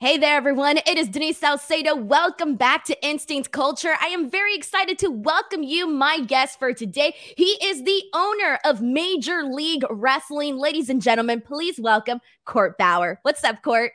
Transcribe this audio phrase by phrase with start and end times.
[0.00, 0.76] Hey there, everyone.
[0.76, 1.96] It is Denise Salcedo.
[1.96, 3.94] Welcome back to Instinct Culture.
[4.00, 7.16] I am very excited to welcome you, my guest for today.
[7.36, 10.56] He is the owner of Major League Wrestling.
[10.56, 13.18] Ladies and gentlemen, please welcome Court Bauer.
[13.22, 13.90] What's up, Court?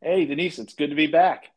[0.00, 0.58] Hey, Denise.
[0.58, 1.50] It's good to be back.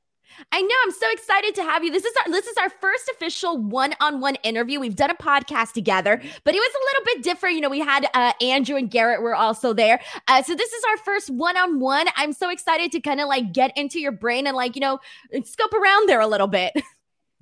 [0.51, 0.75] I know.
[0.83, 1.91] I'm so excited to have you.
[1.91, 4.79] This is our this is our first official one-on-one interview.
[4.79, 7.55] We've done a podcast together, but it was a little bit different.
[7.55, 9.99] You know, we had uh, Andrew and Garrett were also there.
[10.27, 12.07] Uh, so this is our first one-on-one.
[12.15, 14.99] I'm so excited to kind of like get into your brain and like you know
[15.43, 16.73] scope around there a little bit.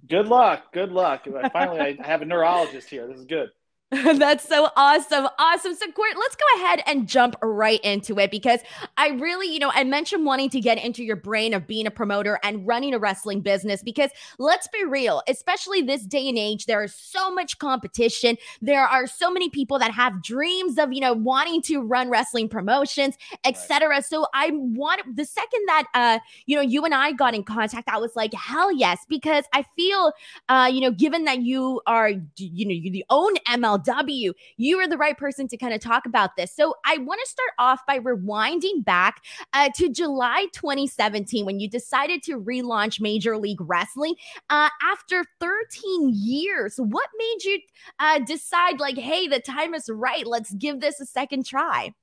[0.07, 0.71] Good luck.
[0.71, 1.27] Good luck.
[1.51, 3.07] Finally, I have a neurologist here.
[3.07, 3.49] This is good.
[3.91, 5.27] That's so awesome.
[5.37, 5.75] Awesome.
[5.75, 8.61] So, Court, let's go ahead and jump right into it because
[8.97, 11.91] I really, you know, I mentioned wanting to get into your brain of being a
[11.91, 14.09] promoter and running a wrestling business because
[14.39, 18.37] let's be real, especially this day and age, there is so much competition.
[18.59, 22.49] There are so many people that have dreams of, you know, wanting to run wrestling
[22.49, 23.15] promotions,
[23.45, 23.87] etc.
[23.87, 24.03] Right.
[24.03, 27.87] So, I want the second that, uh, you know, you and I got in contact,
[27.87, 30.11] I was like, hell yes, because I feel,
[30.49, 34.79] uh, you know, given that you are, you know, you the own ML MLW, you
[34.79, 36.55] are the right person to kind of talk about this.
[36.55, 39.21] So I want to start off by rewinding back
[39.53, 44.15] uh, to July 2017 when you decided to relaunch Major League Wrestling
[44.49, 46.75] uh, after 13 years.
[46.77, 47.59] What made you
[47.99, 50.25] uh, decide, like, hey, the time is right?
[50.25, 51.93] Let's give this a second try.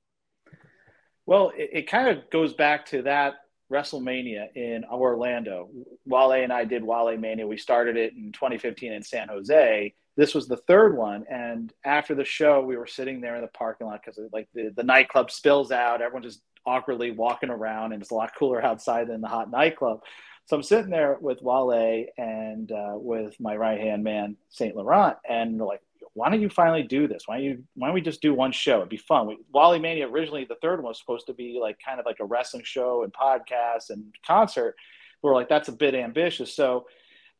[1.25, 3.35] Well, it, it kind of goes back to that
[3.71, 5.69] WrestleMania in Orlando.
[6.05, 7.47] Wale and I did Wale Mania.
[7.47, 12.13] We started it in 2015 in San Jose this was the third one and after
[12.15, 15.31] the show we were sitting there in the parking lot because like the, the nightclub
[15.31, 19.27] spills out everyone just awkwardly walking around and it's a lot cooler outside than the
[19.27, 20.01] hot nightclub
[20.45, 25.17] so i'm sitting there with wale and uh, with my right hand man saint laurent
[25.27, 25.81] and like
[26.13, 27.23] why don't you finally do this?
[27.25, 28.77] Why don't you why don't we just do one show?
[28.77, 29.27] It'd be fun.
[29.27, 32.19] We, wale mania originally the third one was supposed to be like kind of like
[32.19, 34.75] a wrestling show and podcast and concert.
[35.21, 36.53] We're like that's a bit ambitious.
[36.53, 36.85] So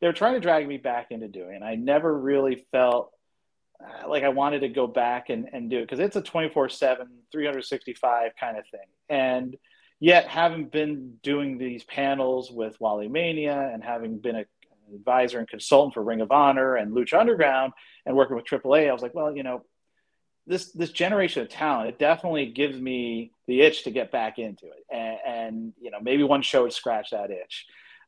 [0.01, 1.63] they were trying to drag me back into doing it.
[1.63, 3.11] I never really felt
[3.79, 6.69] uh, like I wanted to go back and, and do it because it's a 24
[6.69, 8.87] 7, 365 kind of thing.
[9.09, 9.55] And
[9.99, 14.45] yet, having been doing these panels with Wale Mania and having been a
[14.93, 17.73] advisor and consultant for Ring of Honor and Lucha Underground
[18.05, 19.63] and working with AAA, I was like, well, you know,
[20.45, 24.65] this this generation of talent, it definitely gives me the itch to get back into
[24.65, 27.65] it, and, and you know, maybe one show would scratch that itch.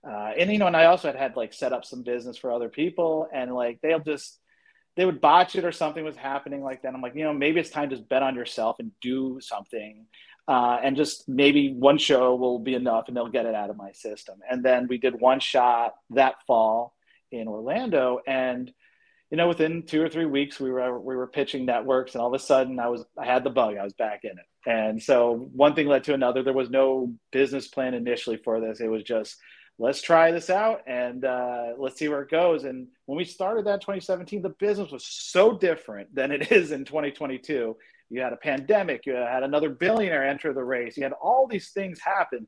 [0.08, 2.52] Uh, and you know, and I also had had like set up some business for
[2.52, 4.40] other people, and like they'll just
[4.96, 6.94] they would botch it or something was happening like that.
[6.94, 10.06] I'm like, you know, maybe it's time to just bet on yourself and do something,
[10.48, 13.78] uh, and just maybe one show will be enough, and they'll get it out of
[13.78, 14.40] my system.
[14.50, 16.94] And then we did one shot that fall
[17.32, 18.72] in Orlando, and
[19.36, 22.34] you know, within two or three weeks, we were we were pitching networks, and all
[22.34, 23.76] of a sudden, I was I had the bug.
[23.76, 26.42] I was back in it, and so one thing led to another.
[26.42, 28.80] There was no business plan initially for this.
[28.80, 29.36] It was just
[29.78, 32.64] let's try this out and uh, let's see where it goes.
[32.64, 36.86] And when we started that 2017, the business was so different than it is in
[36.86, 37.76] 2022.
[38.10, 41.72] You had a pandemic, you had another billionaire enter the race, you had all these
[41.72, 42.48] things happen.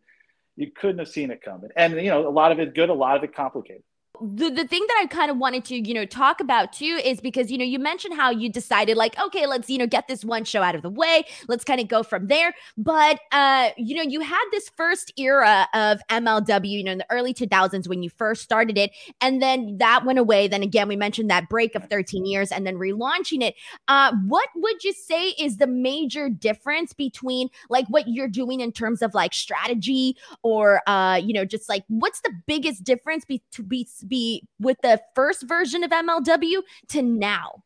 [0.55, 1.69] You couldn't have seen it coming.
[1.75, 3.83] And, you know, a lot of it good, a lot of it complicated
[4.22, 7.22] the, the thing that I kind of wanted to, you know, talk about too is
[7.22, 10.23] because, you know, you mentioned how you decided like, okay, let's, you know, get this
[10.25, 11.25] one show out of the way.
[11.47, 12.53] Let's kind of go from there.
[12.77, 17.06] But, uh, you know, you had this first era of MLW, you know, in the
[17.09, 18.91] early 2000s when you first started it.
[19.22, 20.47] And then that went away.
[20.47, 23.56] Then again, we mentioned that break of 13 years and then relaunching it.
[23.88, 28.72] Uh, what would you say is the major difference between like what you're doing in
[28.72, 33.44] terms of like strategy or, uh, you know, just like what's the biggest difference be-
[33.51, 37.63] to be be with the first version of MLW to now?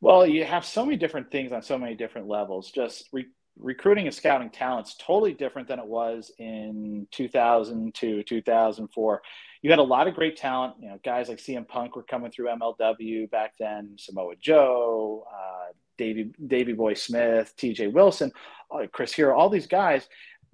[0.00, 2.70] Well, you have so many different things on so many different levels.
[2.70, 3.26] Just re-
[3.58, 9.22] recruiting and scouting talent's totally different than it was in 2002, 2004.
[9.62, 10.74] You had a lot of great talent.
[10.80, 13.96] You know, guys like CM Punk were coming through MLW back then.
[13.98, 17.88] Samoa Joe, uh, Davey Davey Boy Smith, T.J.
[17.88, 18.30] Wilson,
[18.70, 20.08] uh, Chris Hero, all these guys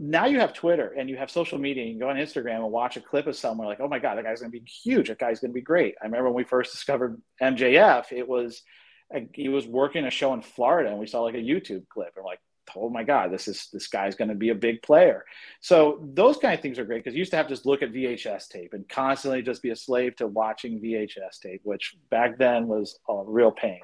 [0.05, 1.85] now you have Twitter and you have social media.
[1.85, 4.17] You can go on Instagram and watch a clip of someone like, oh my God,
[4.17, 5.09] that guy's going to be huge.
[5.09, 5.95] That guy's going to be great.
[6.03, 8.63] I remember when we first discovered MJF, it was,
[9.33, 12.25] he was working a show in Florida and we saw like a YouTube clip and
[12.25, 12.41] we're like,
[12.77, 15.25] oh my god this is this guy's going to be a big player.
[15.61, 17.83] So those kind of things are great because you used to have to just look
[17.83, 22.39] at vhs tape and constantly just be a slave to watching vhs tape which back
[22.39, 23.81] then was a real pain.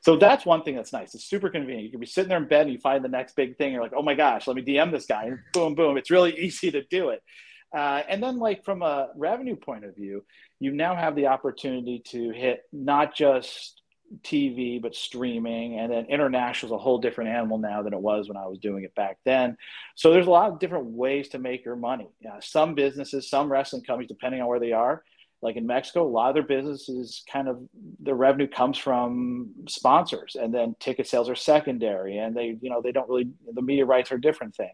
[0.00, 1.14] So that's one thing that's nice.
[1.14, 1.84] It's super convenient.
[1.84, 3.82] You can be sitting there in bed and you find the next big thing you're
[3.82, 6.70] like oh my gosh let me dm this guy and boom boom it's really easy
[6.70, 7.22] to do it.
[7.74, 10.24] Uh, and then like from a revenue point of view
[10.60, 13.81] you now have the opportunity to hit not just
[14.22, 15.78] TV, but streaming.
[15.78, 18.58] And then international is a whole different animal now than it was when I was
[18.58, 19.56] doing it back then.
[19.94, 22.08] So there's a lot of different ways to make your money.
[22.20, 25.02] Yeah, some businesses, some wrestling companies, depending on where they are,
[25.42, 27.58] like in Mexico, a lot of their businesses kind of
[27.98, 32.80] their revenue comes from sponsors, and then ticket sales are secondary, and they you know
[32.80, 34.70] they don't really the media rights are a different thing.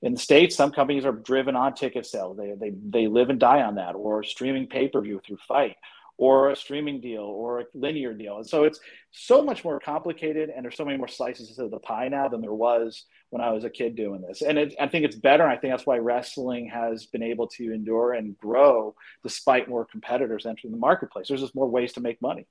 [0.00, 3.40] In the states, some companies are driven on ticket sales; they they they live and
[3.40, 5.76] die on that, or streaming pay per view through FITE
[6.22, 8.36] or a streaming deal or a linear deal.
[8.36, 8.78] And so it's
[9.10, 12.40] so much more complicated and there's so many more slices of the pie now than
[12.40, 14.40] there was when I was a kid doing this.
[14.40, 15.44] And it, I think it's better.
[15.44, 20.46] I think that's why wrestling has been able to endure and grow despite more competitors
[20.46, 21.26] entering the marketplace.
[21.26, 22.46] There's just more ways to make money.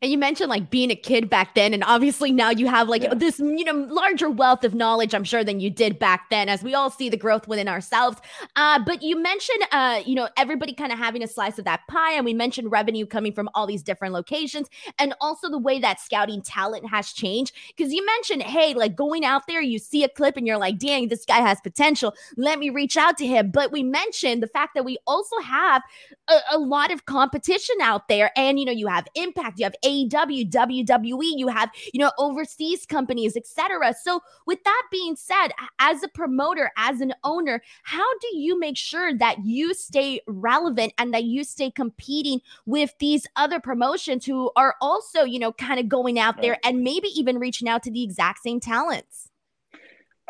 [0.00, 3.02] And you mentioned like being a kid back then, and obviously now you have like
[3.02, 3.14] yeah.
[3.14, 6.62] this, you know, larger wealth of knowledge, I'm sure, than you did back then, as
[6.62, 8.18] we all see the growth within ourselves.
[8.56, 11.80] Uh, but you mentioned, uh, you know, everybody kind of having a slice of that
[11.88, 15.78] pie, and we mentioned revenue coming from all these different locations, and also the way
[15.78, 17.54] that scouting talent has changed.
[17.76, 20.78] Because you mentioned, hey, like going out there, you see a clip, and you're like,
[20.78, 22.14] dang, this guy has potential.
[22.36, 23.50] Let me reach out to him.
[23.50, 25.82] But we mentioned the fact that we also have
[26.28, 29.73] a, a lot of competition out there, and you know, you have Impact, you have
[29.82, 33.94] have AEW, WWE, you have, you know, overseas companies, etc.
[34.02, 35.48] So with that being said,
[35.78, 40.92] as a promoter, as an owner, how do you make sure that you stay relevant
[40.98, 45.80] and that you stay competing with these other promotions who are also, you know, kind
[45.80, 49.30] of going out there and maybe even reaching out to the exact same talents?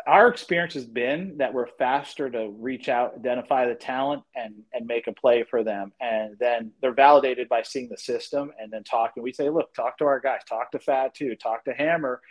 [0.07, 4.85] Our experience has been that we're faster to reach out, identify the talent, and and
[4.85, 8.83] make a play for them, and then they're validated by seeing the system and then
[8.83, 9.23] talking.
[9.23, 12.21] We say, look, talk to our guys, talk to Fatu, talk to Hammer,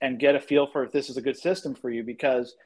[0.00, 2.56] and get a feel for if this is a good system for you because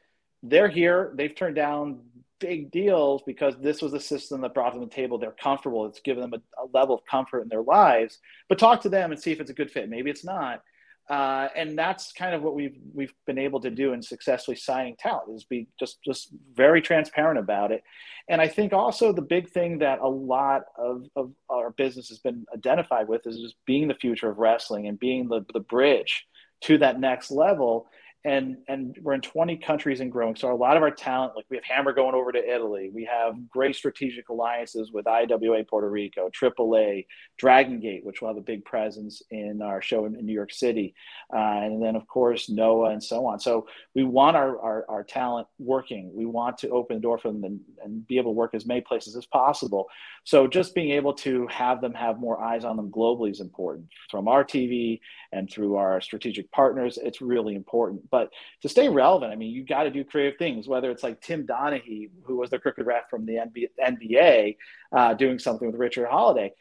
[0.43, 1.13] they're here.
[1.15, 2.01] They've turned down
[2.39, 5.19] big deals because this was the system that brought them to the table.
[5.19, 5.87] They're comfortable.
[5.87, 8.19] It's given them a, a level of comfort in their lives.
[8.49, 9.89] But talk to them and see if it's a good fit.
[9.89, 10.63] Maybe it's not
[11.11, 14.97] uh, and that's kind of what we've we've been able to do in successfully signing
[14.99, 17.83] talent is be just just very transparent about it.
[18.29, 22.21] And I think also the big thing that a lot of, of our business has
[22.21, 26.25] been identified with is just being the future of wrestling and being the, the bridge
[26.62, 27.87] to that next level
[28.25, 30.35] and and we're in 20 countries and growing.
[30.35, 33.05] So a lot of our talent, like we have Hammer going over to Italy, we
[33.05, 37.06] have great strategic alliances with IWA Puerto Rico, AAA,
[37.37, 40.53] Dragon Gate, which will have a big presence in our show in, in New York
[40.53, 40.94] City,
[41.35, 43.38] uh, and then of course Noah and so on.
[43.41, 46.11] So we want our, our, our talent working.
[46.15, 48.65] We want to open the door for them and, and be able to work as
[48.65, 49.87] many places as possible.
[50.25, 53.88] So just being able to have them have more eyes on them globally is important.
[54.11, 55.00] From our TV
[55.32, 58.33] and through our strategic partners, it's really important but
[58.63, 61.49] to stay relevant, I mean, you got to do creative things, whether it's like Tim
[61.49, 63.41] Donaghy, who was the crooked ref from the
[63.85, 64.57] NBA,
[64.93, 66.53] uh, doing something with Richard Holliday.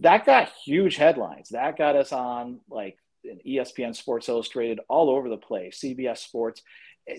[0.00, 1.50] That got huge headlines.
[1.50, 2.96] That got us on like
[3.46, 6.62] ESPN Sports Illustrated all over the place, CBS Sports.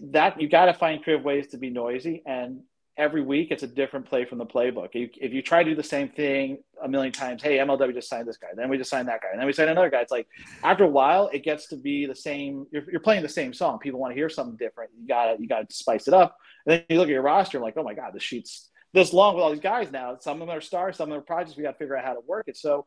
[0.02, 2.62] That you got to find creative ways to be noisy and
[2.97, 4.89] every week it's a different play from the playbook.
[4.94, 8.27] If you try to do the same thing a million times, hey, MLW just signed
[8.27, 10.01] this guy, then we just signed that guy, and then we signed another guy.
[10.01, 10.27] It's like
[10.63, 12.65] after a while, it gets to be the same.
[12.71, 13.80] You're, you're playing the same song.
[13.80, 14.92] People want to hear something different.
[15.00, 16.38] You got to you got to spice it up.
[16.65, 19.36] And then you look at your roster, like, oh my god, the sheet's this long
[19.36, 20.18] with all these guys now.
[20.19, 21.57] Some of them are stars, some of them are projects.
[21.57, 22.56] We got to figure out how to work it.
[22.56, 22.86] So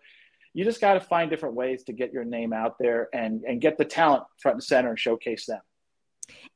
[0.54, 3.60] you just got to find different ways to get your name out there and and
[3.60, 5.60] get the talent front and center and showcase them.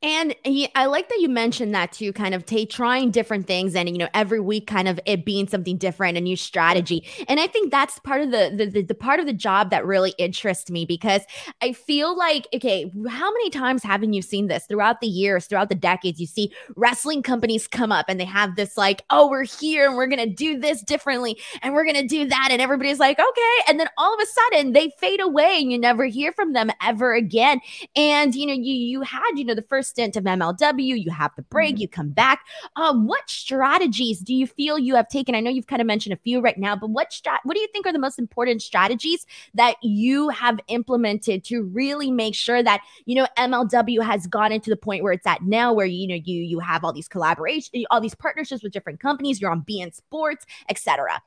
[0.02, 0.34] And
[0.74, 3.98] I like that you mentioned that too, kind of take trying different things and you
[3.98, 7.05] know every week kind of it being something different, a new strategy.
[7.29, 9.86] And I think that's part of the the, the, the part of the job that
[9.86, 11.22] really interests me because
[11.62, 15.69] I feel like okay, how many times haven't you seen this throughout the years, throughout
[15.69, 16.20] the decades?
[16.20, 19.96] You see wrestling companies come up and they have this like, oh, we're here and
[19.96, 23.79] we're gonna do this differently and we're gonna do that, and everybody's like, okay, and
[23.79, 27.14] then all of a sudden they fade away and you never hear from them ever
[27.14, 27.60] again.
[27.94, 31.32] And you know, you you had you know the first stint of MLW, you have
[31.36, 31.82] the break, mm-hmm.
[31.82, 32.44] you come back.
[32.76, 35.34] Um, what strategies do you feel you have taken?
[35.34, 37.60] I know you've kind of mentioned a few right now, but what strat- what do
[37.60, 42.62] you think are the most important strategies that you have implemented to really make sure
[42.62, 46.06] that you know MLW has gotten to the point where it's at now, where you
[46.06, 49.62] know you you have all these collaborations, all these partnerships with different companies, you're on
[49.62, 51.22] beIN Sports, etc.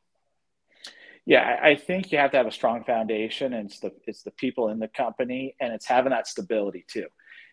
[1.28, 4.32] Yeah, I think you have to have a strong foundation, and it's the it's the
[4.32, 7.08] people in the company, and it's having that stability too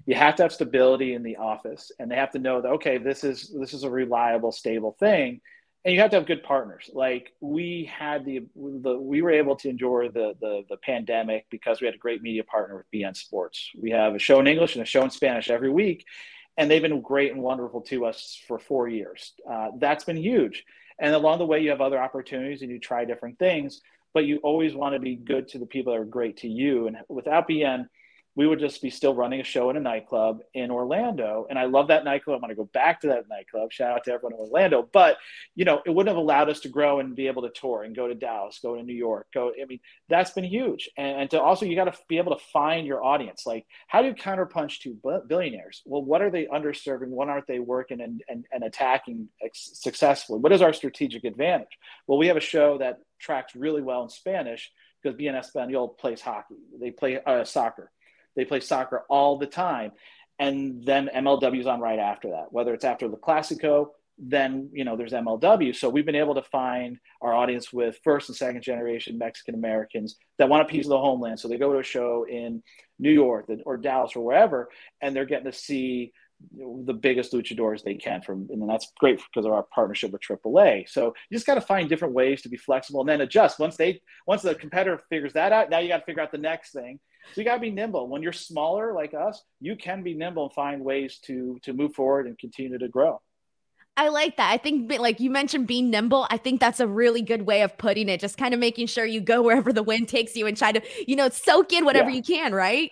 [0.07, 2.99] you have to have stability in the office and they have to know that okay
[2.99, 5.41] this is this is a reliable stable thing
[5.85, 6.89] and you have to have good partners.
[6.93, 11.81] Like we had the, the we were able to endure the, the the pandemic because
[11.81, 13.71] we had a great media partner with beIN Sports.
[13.77, 16.05] We have a show in english and a show in spanish every week
[16.57, 19.33] and they've been great and wonderful to us for four years.
[19.51, 20.65] Uh, that's been huge.
[20.99, 23.81] And along the way you have other opportunities and you try different things
[24.15, 26.87] but you always want to be good to the people that are great to you.
[26.87, 27.89] And without beIN,
[28.35, 31.47] we would just be still running a show in a nightclub in Orlando.
[31.51, 32.37] And I love that nightclub.
[32.37, 33.71] I want to go back to that nightclub.
[33.73, 34.89] Shout out to everyone in Orlando.
[34.91, 35.19] But,
[35.55, 37.95] you know, it wouldn't have allowed us to grow and be able to tour and
[37.95, 39.53] go to Dallas, go to New York, go.
[39.61, 40.89] I mean, that's been huge.
[40.97, 43.45] And, and to also, you got to be able to find your audience.
[43.45, 45.83] Like, how do you counterpunch to billionaires?
[45.85, 47.09] Well, what are they underserving?
[47.09, 50.41] What aren't they working and, and, and attacking successfully?
[50.41, 51.79] What is our strategic advantage?
[52.07, 54.73] Well, we have a show that tracks really well in Spanish
[55.03, 56.55] because beIN Espanol plays hockey.
[56.81, 57.91] They play uh, soccer
[58.37, 59.93] they play soccer all the time.
[60.39, 64.97] And then MLW's on right after that, whether it's after the Classico, then you know
[64.97, 65.75] there's MLW.
[65.75, 70.17] So we've been able to find our audience with first and second generation Mexican Americans
[70.39, 71.41] that want a piece of the homeland.
[71.41, 72.63] So they go to a show in
[72.99, 74.69] New York or Dallas or wherever,
[75.01, 76.13] and they're getting to see
[76.57, 80.89] the biggest luchadors they can from and that's great because of our partnership with AAA.
[80.89, 83.59] So you just got to find different ways to be flexible and then adjust.
[83.59, 86.39] Once they once the competitor figures that out, now you got to figure out the
[86.39, 86.99] next thing.
[87.33, 88.09] So you got to be nimble.
[88.09, 91.95] When you're smaller like us, you can be nimble and find ways to to move
[91.95, 93.21] forward and continue to grow.
[93.97, 94.51] I like that.
[94.51, 96.27] I think, like you mentioned, being nimble.
[96.31, 98.21] I think that's a really good way of putting it.
[98.21, 100.81] Just kind of making sure you go wherever the wind takes you and try to,
[101.07, 102.17] you know, soak in whatever yeah.
[102.17, 102.91] you can, right?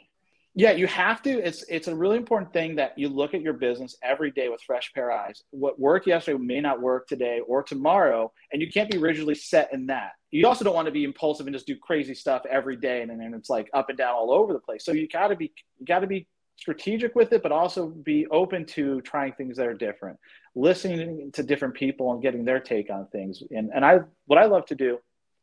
[0.60, 1.30] Yeah, you have to.
[1.30, 4.60] It's it's a really important thing that you look at your business every day with
[4.60, 5.42] fresh pair of eyes.
[5.52, 9.72] What worked yesterday may not work today or tomorrow, and you can't be rigidly set
[9.72, 10.10] in that.
[10.30, 13.08] You also don't want to be impulsive and just do crazy stuff every day, and
[13.10, 14.84] then it's like up and down all over the place.
[14.84, 18.26] So you got to be you got to be strategic with it, but also be
[18.26, 20.18] open to trying things that are different,
[20.54, 23.42] listening to different people and getting their take on things.
[23.50, 24.98] And and I what I love to do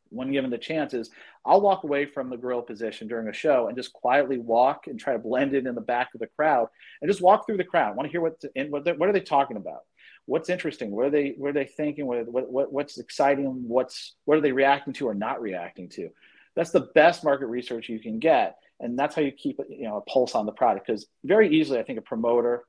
[0.10, 1.10] when given the chances,
[1.46, 5.00] I'll walk away from the gorilla position during a show and just quietly walk and
[5.00, 6.68] try to blend in in the back of the crowd
[7.02, 7.92] and just walk through the crowd.
[7.92, 9.82] I want to hear what's what what, what are they talking about?
[10.26, 10.92] What's interesting?
[10.92, 12.06] What are they what are they thinking?
[12.06, 13.64] What, what what's exciting?
[13.68, 16.10] What's what are they reacting to or not reacting to?
[16.56, 19.98] That's the best market research you can get, and that's how you keep you know
[19.98, 20.88] a pulse on the product.
[20.88, 22.64] Because very easily, I think a promoter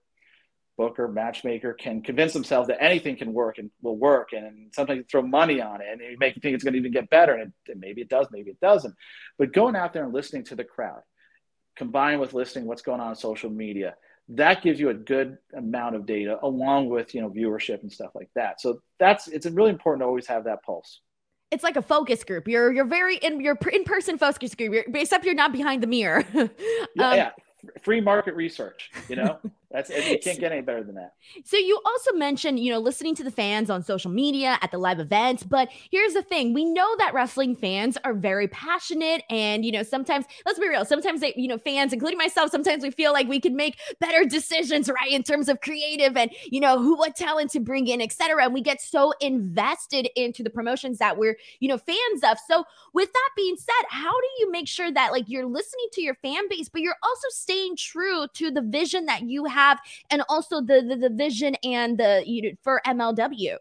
[0.78, 4.32] booker, matchmaker can convince themselves that anything can work and will work.
[4.32, 6.78] And sometimes you throw money on it and you make you think it's going to
[6.78, 7.35] even get better.
[7.35, 8.94] And it, maybe it does, maybe it doesn't.
[9.37, 11.02] But going out there and listening to the crowd,
[11.76, 13.97] combined with listening what's going on on social media,
[14.30, 18.12] that gives you a good amount of data along with, you know, viewership and stuff
[18.14, 18.61] like that.
[18.61, 21.00] So that's, it's really important to always have that pulse
[21.50, 22.47] it's like a focus group.
[22.47, 24.75] You're you're very in your in person focus group.
[24.75, 26.23] You're, except you're not behind the mirror.
[26.35, 26.50] um,
[26.94, 27.30] yeah, yeah,
[27.82, 28.90] free market research.
[29.08, 29.38] You know,
[29.71, 30.07] that's it.
[30.07, 31.13] you can't get any better than that.
[31.45, 34.79] So you also mentioned, you know, listening to the fans on social media at the
[34.79, 39.67] live events, but here's the thing: we know that wrestling fans are very passionate, and
[39.67, 42.91] you know, sometimes let's be real, sometimes they, you know, fans, including myself, sometimes we
[42.91, 46.79] feel like we could make better decisions, right, in terms of creative and you know
[46.79, 48.45] who, what talent to bring in, etc.
[48.45, 52.39] And we get so invested into the promotions that we're, you know, fans of.
[52.49, 56.03] So with that being said, how do you make sure that like you're listening to
[56.03, 59.58] your fan base, but you're also staying true to the vision that you have?
[59.59, 59.79] Have
[60.11, 63.57] and also the the, the vision and the you know for MLW?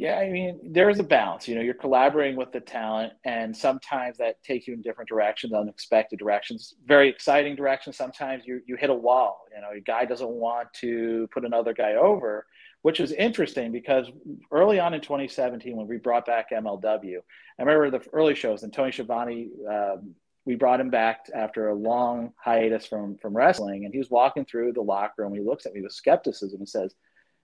[0.00, 1.46] Yeah, I mean, there's a balance.
[1.46, 5.52] You know, you're collaborating with the talent, and sometimes that takes you in different directions,
[5.52, 7.98] unexpected directions, very exciting directions.
[7.98, 9.44] Sometimes you you hit a wall.
[9.54, 12.46] You know, a guy doesn't want to put another guy over,
[12.80, 14.06] which is interesting because
[14.50, 17.18] early on in 2017, when we brought back MLW,
[17.58, 20.14] I remember the early shows, and Tony Schiavone um,
[20.50, 24.44] we brought him back after a long hiatus from from wrestling, and he was walking
[24.44, 25.32] through the locker room.
[25.32, 26.92] He looks at me with skepticism and says,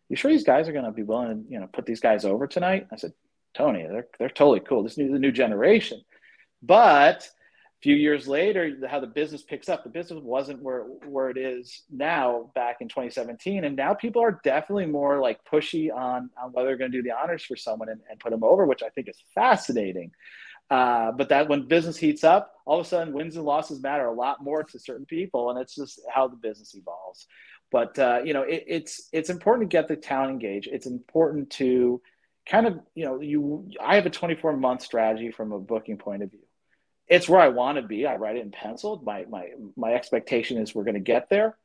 [0.09, 2.25] "You sure these guys are going to be willing to you know put these guys
[2.25, 3.13] over tonight?" I said,
[3.55, 4.83] "Tony, they're they're totally cool.
[4.83, 6.03] This is the new generation."
[6.63, 11.31] But a few years later, how the business picks up, the business wasn't where where
[11.31, 16.29] it is now back in 2017, and now people are definitely more like pushy on
[16.43, 18.67] on whether they're going to do the honors for someone and, and put them over,
[18.67, 20.11] which I think is fascinating.
[20.71, 24.07] Uh, but that when business heats up, all of a sudden wins and losses matter
[24.07, 27.27] a lot more to certain people, and it's just how the business evolves.
[27.71, 30.69] But uh, you know, it, it's it's important to get the town engaged.
[30.71, 32.03] It's important to
[32.49, 33.71] kind of you know you.
[33.81, 36.41] I have a 24 month strategy from a booking point of view.
[37.09, 38.05] It's where I want to be.
[38.05, 39.01] I write it in pencil.
[39.05, 41.57] My my my expectation is we're going to get there.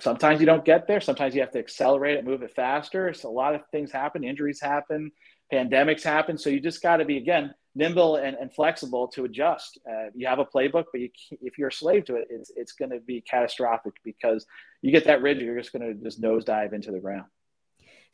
[0.00, 1.00] Sometimes you don't get there.
[1.00, 3.14] Sometimes you have to accelerate it, move it faster.
[3.14, 4.22] So a lot of things happen.
[4.22, 5.12] Injuries happen.
[5.52, 6.36] Pandemics happen.
[6.36, 9.78] So you just got to be again nimble and, and flexible to adjust.
[9.88, 12.72] Uh, you have a playbook, but you, if you're a slave to it, it's, it's
[12.72, 14.46] going to be catastrophic because
[14.82, 17.24] you get that rigid, you're just going to just nosedive into the ground.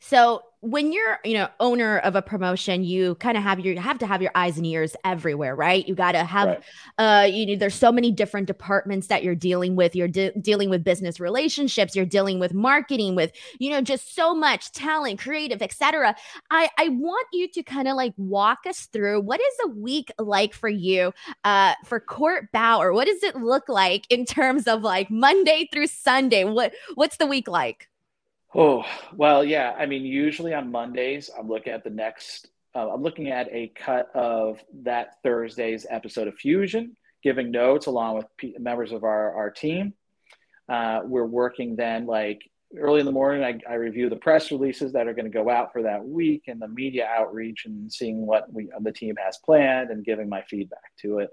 [0.03, 3.79] So when you're, you know, owner of a promotion, you kind of have your you
[3.79, 5.87] have to have your eyes and ears everywhere, right?
[5.87, 6.63] You got to have right.
[6.97, 9.95] uh you know there's so many different departments that you're dealing with.
[9.95, 14.33] You're de- dealing with business relationships, you're dealing with marketing with, you know, just so
[14.33, 16.15] much talent, creative, etc.
[16.49, 20.11] I I want you to kind of like walk us through what is a week
[20.17, 22.91] like for you uh for Court Bauer?
[22.91, 26.43] What does it look like in terms of like Monday through Sunday?
[26.43, 27.87] What what's the week like?
[28.53, 28.83] Oh,
[29.15, 29.73] well, yeah.
[29.77, 33.71] I mean, usually on Mondays, I'm looking at the next, uh, I'm looking at a
[33.75, 38.25] cut of that Thursday's episode of Fusion, giving notes along with
[38.59, 39.93] members of our, our team.
[40.67, 42.41] Uh, we're working then like
[42.77, 45.49] early in the morning, I, I review the press releases that are going to go
[45.49, 49.37] out for that week and the media outreach and seeing what we, the team has
[49.43, 51.29] planned and giving my feedback to it.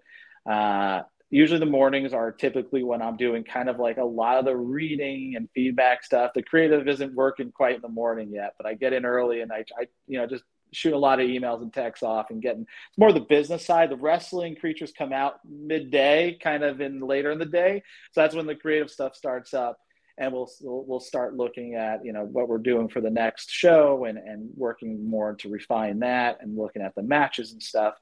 [0.49, 4.45] Uh, usually the mornings are typically when I'm doing kind of like a lot of
[4.45, 6.33] the reading and feedback stuff.
[6.35, 9.53] The creative isn't working quite in the morning yet, but I get in early and
[9.53, 12.63] I, I you know, just shoot a lot of emails and texts off and getting
[12.63, 13.91] it's more the business side.
[13.91, 17.83] The wrestling creatures come out midday, kind of in later in the day.
[18.13, 19.79] So that's when the creative stuff starts up.
[20.21, 24.05] And we'll, we'll start looking at you know what we're doing for the next show
[24.05, 27.95] and and working more to refine that and looking at the matches and stuff.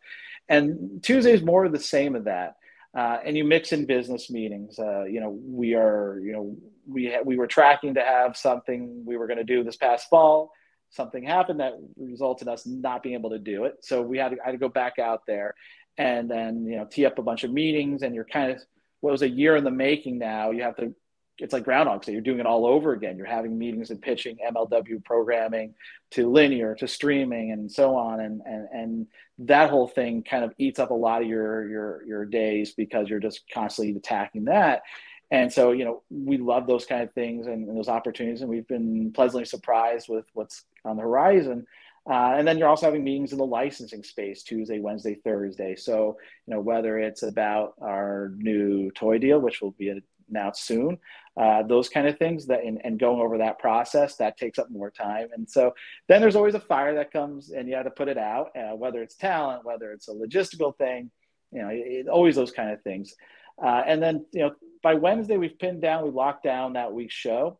[0.48, 2.56] And Tuesday is more of the same of that
[2.96, 4.78] uh, and you mix in business meetings.
[4.78, 6.56] Uh, you know, we are, you know,
[6.88, 10.08] we ha- we were tracking to have something we were going to do this past
[10.08, 10.50] fall.
[10.88, 13.74] Something happened that resulted in us not being able to do it.
[13.82, 15.54] So we had to, I had to go back out there,
[15.98, 18.02] and then you know tee up a bunch of meetings.
[18.02, 18.62] And you're kind of
[19.00, 20.18] what was a year in the making.
[20.18, 20.94] Now you have to
[21.38, 22.12] it's like Groundhog Day.
[22.12, 23.16] You're doing it all over again.
[23.16, 25.74] You're having meetings and pitching MLW programming
[26.12, 29.06] to linear to streaming and so on, and and and
[29.40, 33.08] that whole thing kind of eats up a lot of your your your days because
[33.08, 34.82] you're just constantly attacking that.
[35.30, 38.50] And so, you know, we love those kind of things and, and those opportunities, and
[38.50, 41.66] we've been pleasantly surprised with what's on the horizon.
[42.08, 45.74] Uh, and then you're also having meetings in the licensing space Tuesday, Wednesday, Thursday.
[45.74, 46.16] So,
[46.46, 50.98] you know, whether it's about our new toy deal, which will be announced soon,
[51.36, 54.70] uh, those kind of things that and, and, going over that process that takes up
[54.70, 55.28] more time.
[55.34, 55.74] And so
[56.08, 58.74] then there's always a fire that comes and you have to put it out uh,
[58.74, 61.10] whether it's talent whether it's a logistical thing
[61.52, 63.14] you know it, always those kind of things.
[63.62, 64.52] Uh, and then you know
[64.82, 67.58] by wednesday we've pinned down we locked down that week's show.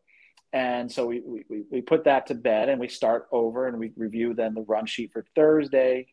[0.53, 3.91] And so we, we, we put that to bed and we start over and we
[3.97, 6.07] review then the run sheet for thursday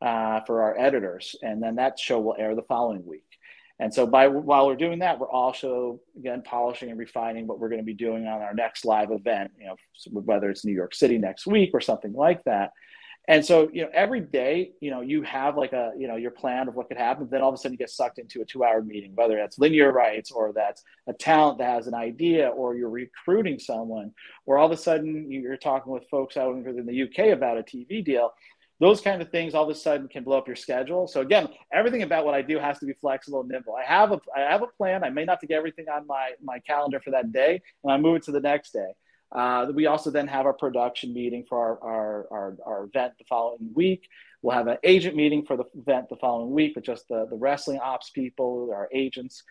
[0.00, 1.34] uh, for our editors.
[1.42, 3.27] And then that show will air the following week
[3.80, 7.68] and so by while we're doing that, we're also again polishing and refining what we're
[7.68, 9.52] going to be doing on our next live event.
[9.58, 9.76] You know,
[10.10, 12.72] whether it's New York City next week or something like that.
[13.28, 16.30] And so, you know, every day, you know, you have like a, you know, your
[16.30, 17.28] plan of what could happen.
[17.30, 19.58] Then all of a sudden you get sucked into a two hour meeting, whether that's
[19.58, 24.12] linear rights or that's a talent that has an idea or you're recruiting someone,
[24.46, 27.62] or all of a sudden you're talking with folks out in the UK about a
[27.62, 28.32] TV deal
[28.80, 31.08] those kind of things all of a sudden can blow up your schedule.
[31.08, 33.74] So again, everything about what I do has to be flexible and nimble.
[33.74, 35.04] I have a I have a plan.
[35.04, 38.16] I may not get everything on my my calendar for that day, and I move
[38.16, 38.92] it to the next day.
[39.30, 43.24] Uh, we also then have our production meeting for our, our, our, our, event the
[43.28, 44.08] following week.
[44.40, 47.36] We'll have an agent meeting for the event the following week with just the, the
[47.36, 49.42] wrestling ops people, our agents.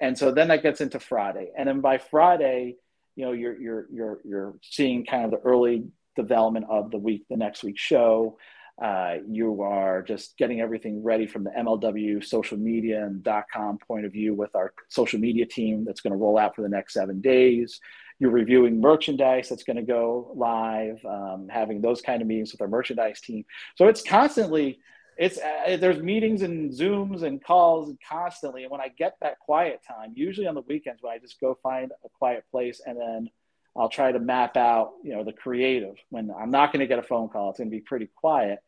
[0.00, 1.50] And so then that gets into Friday.
[1.58, 2.76] And then by Friday,
[3.16, 7.24] you know, you're, you're, you're, you're seeing kind of the early development of the week,
[7.28, 8.38] the next week's show.
[8.82, 14.04] Uh, you are just getting everything ready from the MLW social media and .com point
[14.04, 16.94] of view with our social media team that's going to roll out for the next
[16.94, 17.80] seven days.
[18.18, 22.60] You're reviewing merchandise that's going to go live, um, having those kind of meetings with
[22.62, 23.44] our merchandise team.
[23.76, 24.80] So it's constantly,
[25.16, 28.62] it's uh, there's meetings and Zooms and calls constantly.
[28.62, 31.58] And when I get that quiet time, usually on the weekends when I just go
[31.62, 33.30] find a quiet place and then
[33.76, 36.98] I'll try to map out, you know, the creative when I'm not going to get
[36.98, 37.50] a phone call.
[37.50, 38.60] It's going to be pretty quiet.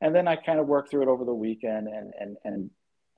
[0.00, 2.70] And then I kind of work through it over the weekend and, and, and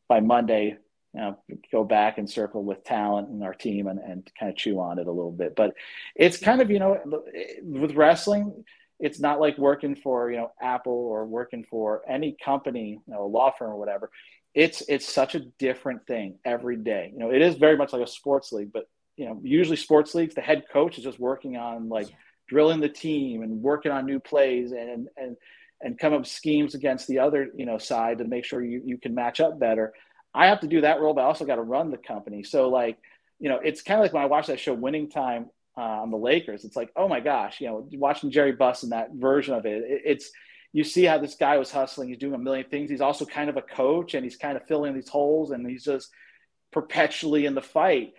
[0.08, 0.76] by Monday,
[1.14, 1.38] you know,
[1.72, 4.98] go back and circle with talent and our team and, and kind of chew on
[4.98, 5.56] it a little bit.
[5.56, 5.74] But
[6.14, 7.22] it's kind of, you know,
[7.62, 8.64] with wrestling,
[8.98, 13.24] it's not like working for, you know, Apple or working for any company, you know,
[13.24, 14.10] a law firm or whatever.
[14.54, 17.10] It's, it's such a different thing every day.
[17.12, 20.14] You know, it is very much like a sports league, but you know, usually sports
[20.14, 22.08] leagues, the head coach is just working on like
[22.48, 25.36] drilling the team and working on new plays and and
[25.82, 28.82] and come up with schemes against the other you know side to make sure you,
[28.84, 29.92] you can match up better.
[30.34, 32.42] I have to do that role, but I also got to run the company.
[32.42, 32.98] So like,
[33.38, 35.46] you know, it's kind of like when I watch that show Winning Time
[35.78, 36.64] uh, on the Lakers.
[36.64, 39.82] It's like, oh my gosh, you know, watching Jerry Buss in that version of it,
[39.82, 40.30] it, it's
[40.72, 42.08] you see how this guy was hustling.
[42.08, 42.90] He's doing a million things.
[42.90, 45.84] He's also kind of a coach, and he's kind of filling these holes, and he's
[45.84, 46.10] just
[46.70, 48.12] perpetually in the fight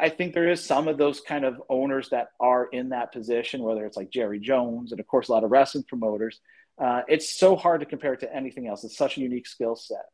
[0.00, 3.62] I think there is some of those kind of owners that are in that position,
[3.62, 6.40] whether it's like Jerry Jones and of course a lot of wrestling promoters.
[6.78, 8.84] Uh, it's so hard to compare it to anything else.
[8.84, 10.06] It's such a unique skill set.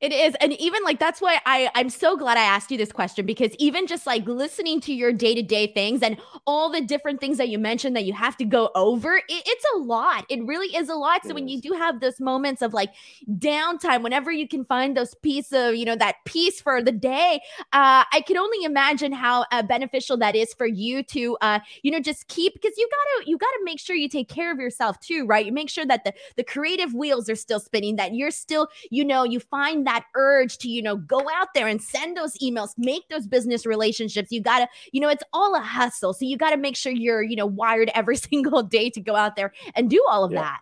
[0.00, 0.34] It is.
[0.40, 3.52] And even like that's why I, I'm so glad I asked you this question because
[3.58, 7.38] even just like listening to your day to day things and all the different things
[7.38, 10.24] that you mentioned that you have to go over, it, it's a lot.
[10.28, 11.24] It really is a lot.
[11.24, 12.90] So it when you do have those moments of like
[13.38, 17.40] downtime, whenever you can find those piece of, you know, that piece for the day,
[17.72, 21.90] uh, I can only imagine how uh, beneficial that is for you to, uh, you
[21.90, 25.00] know, just keep because you gotta, you gotta make sure you take care of yourself
[25.00, 25.44] too, right?
[25.44, 29.04] You make sure that the, the creative wheels are still spinning, that you're still, you
[29.04, 32.36] know, you find find that urge to, you know, go out there and send those
[32.38, 34.32] emails, make those business relationships.
[34.32, 36.12] You got to, you know, it's all a hustle.
[36.12, 39.14] So you got to make sure you're, you know, wired every single day to go
[39.14, 40.40] out there and do all of yeah.
[40.40, 40.60] that.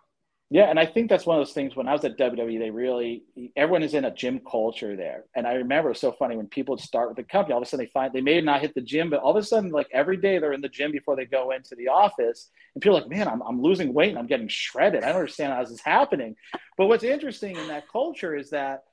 [0.53, 1.77] Yeah, and I think that's one of those things.
[1.77, 3.23] When I was at WWE, they really
[3.55, 5.23] everyone is in a gym culture there.
[5.33, 7.53] And I remember it was so funny when people would start with the company.
[7.53, 9.41] All of a sudden, they find they may not hit the gym, but all of
[9.41, 12.49] a sudden, like every day, they're in the gym before they go into the office.
[12.75, 15.03] And people are like, "Man, I'm I'm losing weight and I'm getting shredded.
[15.03, 16.35] I don't understand how this is happening."
[16.77, 18.83] But what's interesting in that culture is that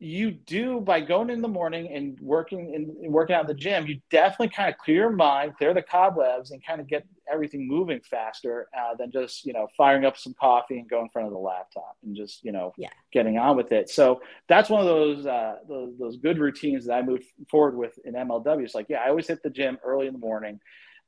[0.00, 3.86] you do by going in the morning and working and working out in the gym
[3.86, 7.66] you definitely kind of clear your mind clear the cobwebs and kind of get everything
[7.66, 11.26] moving faster uh, than just you know firing up some coffee and go in front
[11.26, 12.88] of the laptop and just you know yeah.
[13.12, 13.90] getting on with it.
[13.90, 17.98] So that's one of those, uh, those those good routines that i move forward with
[18.04, 20.60] in mlw it's like yeah i always hit the gym early in the morning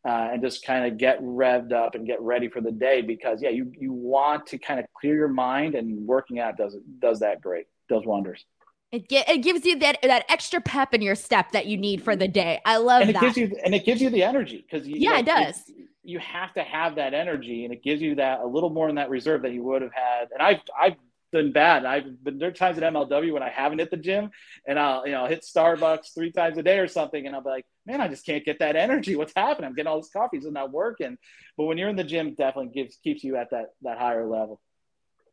[0.06, 3.42] uh, and just kind of get revved up and get ready for the day because
[3.42, 7.20] yeah you you want to kind of clear your mind and working out does does
[7.20, 8.44] that great does wonders
[8.92, 12.02] it, ge- it gives you that that extra pep in your step that you need
[12.02, 12.60] for the day.
[12.64, 13.22] I love and it that.
[13.22, 15.62] Gives you, and it gives you the energy because yeah, it does.
[15.68, 18.88] It, you have to have that energy, and it gives you that a little more
[18.88, 20.28] in that reserve that you would have had.
[20.32, 20.96] And I've I've
[21.30, 21.84] been bad.
[21.84, 24.30] I've been there are times at MLW when I haven't hit the gym,
[24.66, 27.50] and I'll you know hit Starbucks three times a day or something, and I'll be
[27.50, 29.14] like, man, I just can't get that energy.
[29.14, 29.68] What's happening?
[29.68, 31.16] I'm getting all this coffee, it's not working.
[31.56, 34.60] But when you're in the gym, definitely gives keeps you at that that higher level.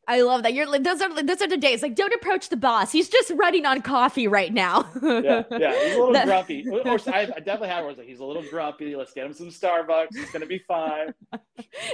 [0.09, 0.53] I love that.
[0.53, 1.81] You're like those are those are the days.
[1.81, 2.93] Like, don't approach the boss.
[2.93, 4.89] He's just running on coffee right now.
[5.01, 5.83] yeah, yeah.
[5.83, 6.65] He's a little grumpy.
[6.69, 8.95] Or, or I, I, definitely had words like he's a little grumpy.
[8.95, 10.07] Let's get him some Starbucks.
[10.11, 11.13] It's gonna be fine.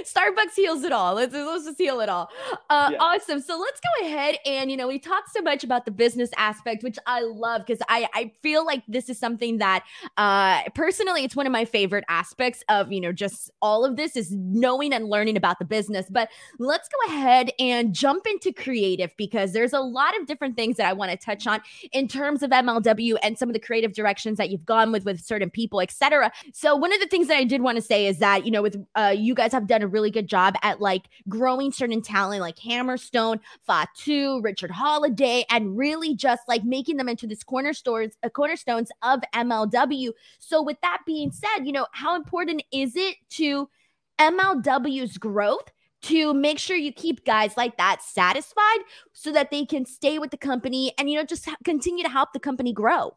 [0.04, 1.14] Starbucks heals it all.
[1.14, 2.28] Let's let's just heal it all.
[2.70, 2.98] Uh, yeah.
[3.00, 3.40] Awesome.
[3.40, 6.84] So let's go ahead and you know we talked so much about the business aspect,
[6.84, 9.84] which I love because I I feel like this is something that
[10.16, 14.14] uh personally it's one of my favorite aspects of you know just all of this
[14.14, 16.06] is knowing and learning about the business.
[16.08, 16.28] But
[16.60, 20.86] let's go ahead and jump into creative because there's a lot of different things that
[20.86, 24.36] I want to touch on in terms of MLW and some of the creative directions
[24.36, 26.30] that you've gone with with certain people, etc.
[26.52, 28.60] So one of the things that I did want to say is that you know
[28.60, 32.42] with uh, you guys have done a really good job at like growing certain talent
[32.42, 38.28] like Hammerstone, Fatu, Richard Holliday, and really just like making them into this cornerstones, uh,
[38.28, 40.12] cornerstones of MLW.
[40.40, 43.70] So with that being said, you know how important is it to
[44.18, 45.70] MLW's growth
[46.04, 48.80] to make sure you keep guys like that satisfied
[49.12, 52.32] so that they can stay with the company and you know just continue to help
[52.32, 53.16] the company grow.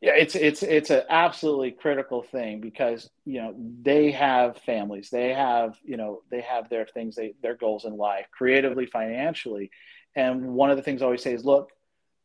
[0.00, 5.32] Yeah it's it's it's an absolutely critical thing because you know they have families they
[5.32, 9.70] have you know they have their things they their goals in life creatively financially.
[10.14, 11.70] And one of the things i always say is look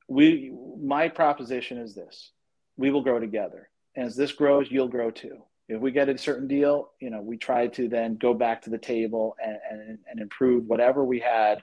[0.09, 2.31] we my proposition is this
[2.77, 3.69] we will grow together.
[3.95, 7.21] And as this grows you'll grow too if we get a certain deal, you know,
[7.21, 11.19] we try to then go back to the table and, and, and improve whatever we
[11.19, 11.61] had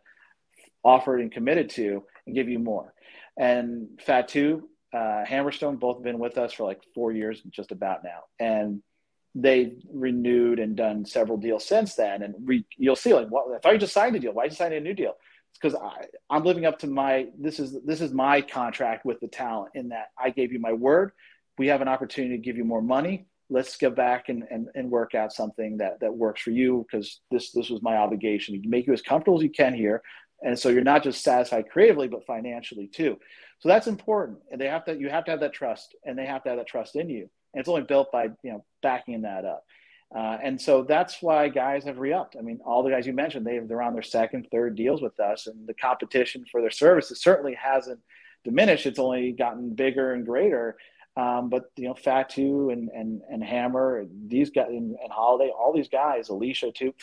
[0.84, 2.92] offered and committed to and give you more.
[3.38, 8.20] And Fatu, uh, Hammerstone, both been with us for like four years, just about now.
[8.38, 8.82] And
[9.34, 12.22] they've renewed and done several deals since then.
[12.22, 14.32] And we, you'll see like, well, I thought you just signed a deal.
[14.32, 15.14] Why did you sign a new deal?
[15.50, 15.78] It's because
[16.28, 19.88] I'm living up to my, this is, this is my contract with the talent in
[19.88, 21.12] that I gave you my word.
[21.56, 24.90] We have an opportunity to give you more money let's go back and, and, and
[24.90, 28.68] work out something that, that works for you because this this was my obligation to
[28.68, 30.02] make you as comfortable as you can here.
[30.42, 33.18] And so you're not just satisfied creatively but financially too.
[33.60, 34.38] So that's important.
[34.50, 36.58] And they have to you have to have that trust and they have to have
[36.58, 37.28] that trust in you.
[37.52, 39.64] And it's only built by you know backing that up.
[40.14, 42.36] Uh, and so that's why guys have re-upped.
[42.38, 45.18] I mean all the guys you mentioned they, they're on their second third deals with
[45.20, 48.00] us and the competition for their services certainly hasn't
[48.44, 48.86] diminished.
[48.86, 50.76] It's only gotten bigger and greater
[51.16, 55.72] um, but you know, Fatu and and and Hammer, these guys and, and Holliday, all
[55.72, 56.94] these guys, Alicia too.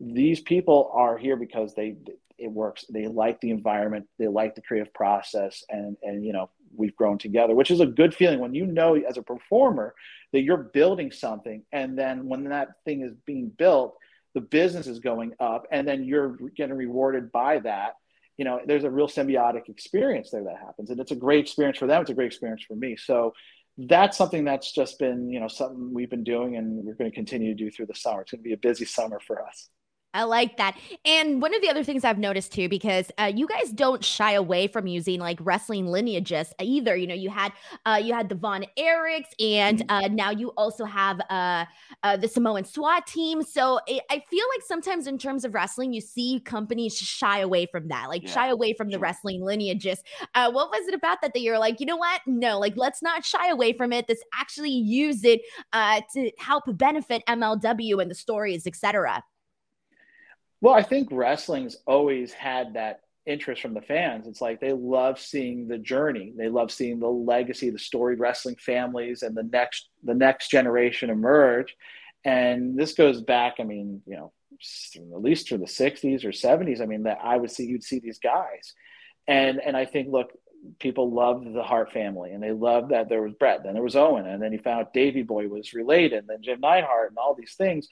[0.00, 1.96] These people are here because they
[2.38, 2.84] it works.
[2.88, 4.06] They like the environment.
[4.18, 7.86] They like the creative process, and and you know we've grown together, which is a
[7.86, 9.94] good feeling when you know as a performer
[10.32, 13.96] that you're building something, and then when that thing is being built,
[14.34, 17.94] the business is going up, and then you're getting rewarded by that
[18.40, 20.88] you know, there's a real symbiotic experience there that happens.
[20.88, 22.00] And it's a great experience for them.
[22.00, 22.96] It's a great experience for me.
[22.96, 23.34] So
[23.88, 27.14] that's something that's just been, you know, something we've been doing and we're going to
[27.14, 28.22] continue to do through the summer.
[28.22, 29.70] It's going to be a busy summer for us.
[30.12, 30.76] I like that.
[31.04, 34.32] And one of the other things I've noticed too, because uh, you guys don't shy
[34.32, 36.96] away from using like wrestling lineages either.
[36.96, 37.52] You know, you had
[37.86, 39.90] uh, you had the Von Erichs, and mm-hmm.
[39.90, 41.64] uh, now you also have uh,
[42.02, 43.42] uh, the Samoan SWAT team.
[43.42, 47.66] So it, I feel like sometimes in terms of wrestling, you see companies shy away
[47.66, 48.98] from that, like yeah, shy away from sure.
[48.98, 50.02] the wrestling lineages.
[50.34, 52.20] Uh, what was it about that that you're like, you know what?
[52.26, 54.06] No, like let's not shy away from it.
[54.08, 55.42] Let's actually use it
[55.72, 59.22] uh, to help benefit MLW and the stories, etc.
[60.60, 64.26] Well, I think wrestling's always had that interest from the fans.
[64.26, 66.32] It's like they love seeing the journey.
[66.36, 71.10] They love seeing the legacy, the storied wrestling families, and the next the next generation
[71.10, 71.76] emerge.
[72.24, 73.56] And this goes back.
[73.58, 74.32] I mean, you know,
[75.14, 76.80] at least to the '60s or '70s.
[76.80, 78.74] I mean, that I would see you'd see these guys,
[79.26, 80.32] and and I think look,
[80.78, 83.96] people loved the Hart family, and they loved that there was Bret, then there was
[83.96, 87.34] Owen, and then you found Davey Boy was related, and then Jim Neidhart, and all
[87.34, 87.88] these things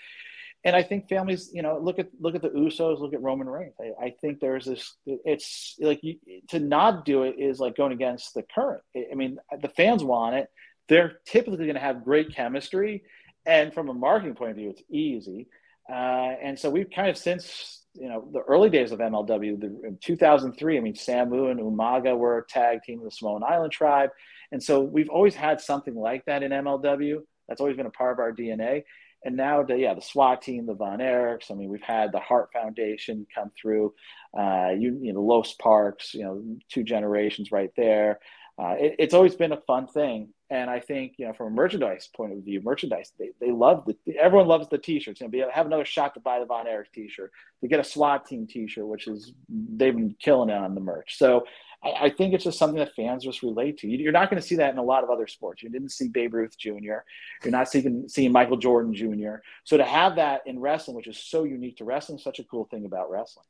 [0.68, 3.48] and I think families, you know, look at look at the Usos, look at Roman
[3.48, 3.72] Reigns.
[3.80, 4.96] I, I think there's this.
[5.06, 6.16] It's like you,
[6.48, 8.82] to not do it is like going against the current.
[8.94, 10.50] I mean, the fans want it.
[10.86, 13.02] They're typically going to have great chemistry,
[13.46, 15.48] and from a marketing point of view, it's easy.
[15.90, 19.68] Uh, and so we've kind of since you know the early days of MLW, the,
[19.86, 20.76] in 2003.
[20.76, 24.10] I mean, Samu and Umaga were a tag team of the Samoan Island tribe,
[24.52, 27.20] and so we've always had something like that in MLW.
[27.48, 28.82] That's always been a part of our DNA.
[29.24, 31.50] And now, the, yeah, the SWAT team, the Von Erichs.
[31.50, 33.94] I mean, we've had the Hart Foundation come through.
[34.38, 36.14] Uh, you, you know, Los Parks.
[36.14, 38.20] You know, two generations right there.
[38.60, 41.50] Uh, it, it's always been a fun thing, and I think you know, from a
[41.50, 45.20] merchandise point of view, merchandise they, they love the everyone loves the T-shirts.
[45.20, 47.84] You know, be have another shot to buy the Von Erich T-shirt, to get a
[47.84, 51.18] SWAT team T-shirt, which is they've been killing it on the merch.
[51.18, 51.44] So
[51.82, 53.88] I, I, think it's just something that fans just relate to.
[53.88, 55.62] You're not going to see that in a lot of other sports.
[55.62, 56.70] You didn't see Babe Ruth Jr.
[56.74, 57.04] You're
[57.46, 59.36] not seeing, seeing Michael Jordan Jr.
[59.64, 62.64] So to have that in wrestling, which is so unique to wrestling, such a cool
[62.64, 63.46] thing about wrestling.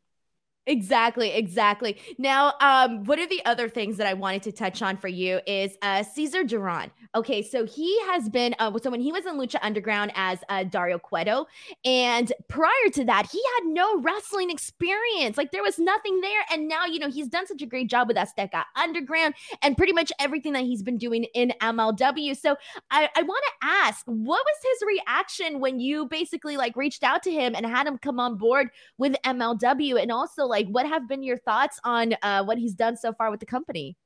[0.68, 1.96] Exactly, exactly.
[2.18, 5.40] Now, um, one of the other things that I wanted to touch on for you
[5.46, 6.90] is uh, Cesar Duran.
[7.14, 10.64] Okay, so he has been uh, so when he was in Lucha Underground as uh,
[10.64, 11.46] Dario Cueto,
[11.86, 15.38] and prior to that, he had no wrestling experience.
[15.38, 18.06] Like there was nothing there, and now you know he's done such a great job
[18.06, 22.36] with Azteca Underground and pretty much everything that he's been doing in MLW.
[22.36, 22.56] So
[22.90, 27.22] I, I want to ask, what was his reaction when you basically like reached out
[27.22, 30.86] to him and had him come on board with MLW, and also like like what
[30.86, 33.96] have been your thoughts on uh, what he's done so far with the company?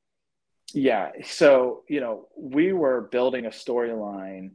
[0.75, 4.53] Yeah so you know we were building a storyline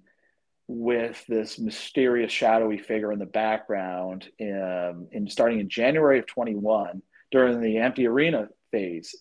[0.68, 7.02] with this mysterious shadowy figure in the background um, in starting in january of 21
[7.32, 9.16] during the empty arena phase.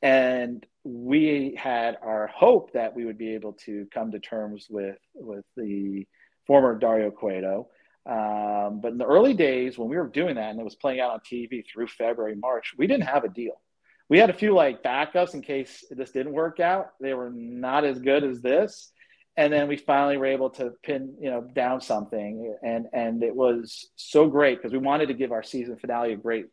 [0.00, 4.98] And we had our hope that we would be able to come to terms with
[5.14, 6.06] with the
[6.46, 7.68] former dario cueto
[8.04, 11.00] um, but in the early days when we were doing that and it was playing
[11.00, 13.60] out on TV through February, March, we didn't have a deal.
[14.08, 16.90] We had a few like backups in case this didn't work out.
[17.00, 18.90] They were not as good as this.
[19.36, 22.54] And then we finally were able to pin, you know, down something.
[22.62, 26.16] And and it was so great because we wanted to give our season finale a
[26.16, 26.46] great,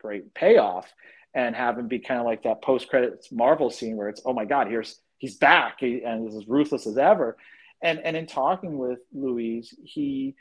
[0.00, 0.92] great payoff
[1.34, 4.32] and have him be kind of like that post credits Marvel scene where it's, oh
[4.32, 7.36] my God, here's he's back he, and is as ruthless as ever.
[7.82, 10.36] And and in talking with Luis, he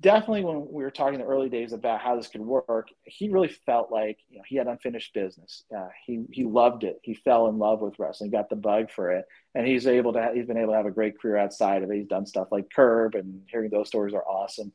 [0.00, 3.48] definitely when we were talking the early days about how this could work, he really
[3.48, 5.64] felt like you know, he had unfinished business.
[5.74, 6.98] Uh, he he loved it.
[7.02, 10.30] He fell in love with wrestling, got the bug for it, and he's able to.
[10.34, 11.96] He's been able to have a great career outside of it.
[11.96, 14.72] He's done stuff like Curb, and hearing those stories are awesome.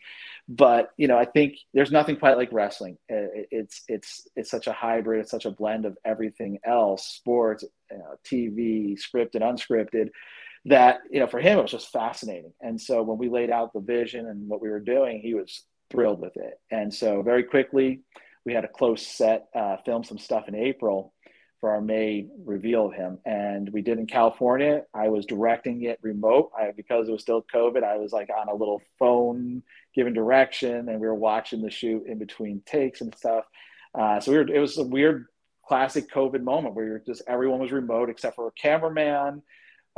[0.47, 2.97] But you know, I think there's nothing quite like wrestling.
[3.09, 5.21] it's it's it's such a hybrid.
[5.21, 10.09] It's such a blend of everything else: sports, you know, TV, scripted, unscripted
[10.69, 12.53] that you know for him it was just fascinating.
[12.61, 15.63] And so when we laid out the vision and what we were doing he was
[15.89, 16.59] thrilled with it.
[16.71, 18.01] And so very quickly
[18.45, 21.13] we had a close set uh, film some stuff in april
[21.59, 23.17] for our may reveal of him.
[23.25, 24.83] And we did in california.
[24.93, 26.51] I was directing it remote.
[26.57, 29.63] I, because it was still covid i was like on a little phone
[29.95, 33.45] giving direction and we were watching the shoot in between takes and stuff.
[33.97, 35.25] Uh, so we were it was a weird
[35.67, 39.41] classic covid moment where just everyone was remote except for a cameraman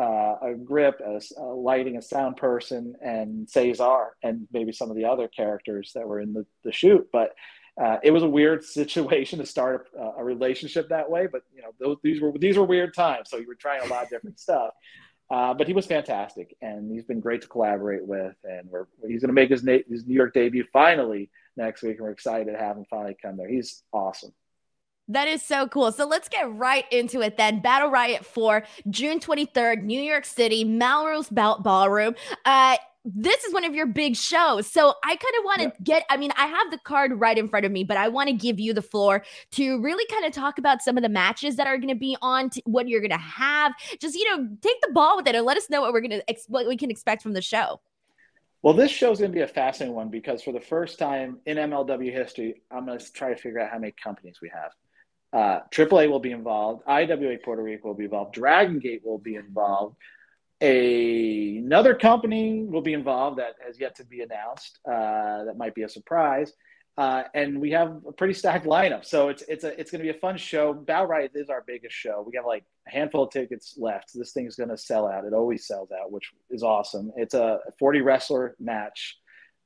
[0.02, 4.96] uh, a grip, a, a, lighting, a sound person, and Cesar, and maybe some of
[4.96, 7.08] the other characters that were in the, the shoot.
[7.14, 7.36] But
[7.80, 11.28] uh, it was a weird situation to start a, a relationship that way.
[11.28, 13.88] But you know, those, these were these were weird times, so you were trying a
[13.94, 14.72] lot of different stuff.
[15.30, 18.36] Uh, but he was fantastic, and he's been great to collaborate with.
[18.44, 22.02] And we're he's going to make his, his New York debut finally next week, and
[22.02, 23.48] we're excited to have him finally come there.
[23.48, 24.34] He's awesome.
[25.08, 25.92] That is so cool.
[25.92, 27.60] So let's get right into it then.
[27.60, 32.16] Battle Riot 4, June 23rd, New York City, Melrose Ballroom.
[32.46, 34.68] Uh, this is one of your big shows.
[34.68, 37.50] So I kind of want to get, I mean, I have the card right in
[37.50, 40.32] front of me, but I want to give you the floor to really kind of
[40.34, 43.02] talk about some of the matches that are going to be on, t- what you're
[43.02, 43.74] going to have.
[44.00, 46.12] Just, you know, take the ball with it and let us know what we're going
[46.12, 47.82] to, ex- what we can expect from the show.
[48.62, 51.40] Well, this show is going to be a fascinating one because for the first time
[51.48, 54.72] in MLW history, I'm going to try to figure out how many companies we have.
[55.34, 56.84] Uh, AAA will be involved.
[56.88, 58.34] IWA Puerto Rico will be involved.
[58.34, 59.96] Dragon Gate will be involved.
[60.60, 64.80] A, another company will be involved that has yet to be announced.
[64.86, 66.54] Uh, that might be a surprise.
[66.98, 70.12] Uh, and we have a pretty stacked lineup, so it's it's a it's going to
[70.12, 70.74] be a fun show.
[70.74, 72.24] Battle Riot is our biggest show.
[72.28, 74.12] We have like a handful of tickets left.
[74.14, 75.24] This thing's going to sell out.
[75.24, 77.12] It always sells out, which is awesome.
[77.16, 79.18] It's a 40 wrestler match.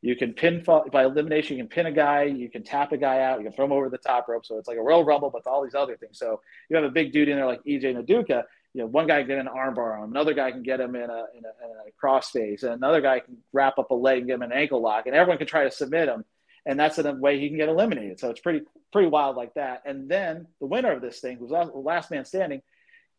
[0.06, 1.58] You can pin by elimination.
[1.58, 2.24] You can pin a guy.
[2.24, 3.40] You can tap a guy out.
[3.40, 4.46] You can throw him over the top rope.
[4.46, 6.20] So it's like a Royal Rumble, but all these other things.
[6.20, 8.44] So you have a big dude in there like EJ Nduka
[8.76, 10.96] you know, one guy can get an armbar on him, another guy can get him
[10.96, 14.18] in a, in a, in a crossface, and another guy can wrap up a leg
[14.18, 16.26] and get him an ankle lock, and everyone can try to submit him,
[16.66, 18.20] and that's a way he can get eliminated.
[18.20, 19.84] So it's pretty pretty wild like that.
[19.86, 22.62] And then the winner of this thing, who's the last man standing,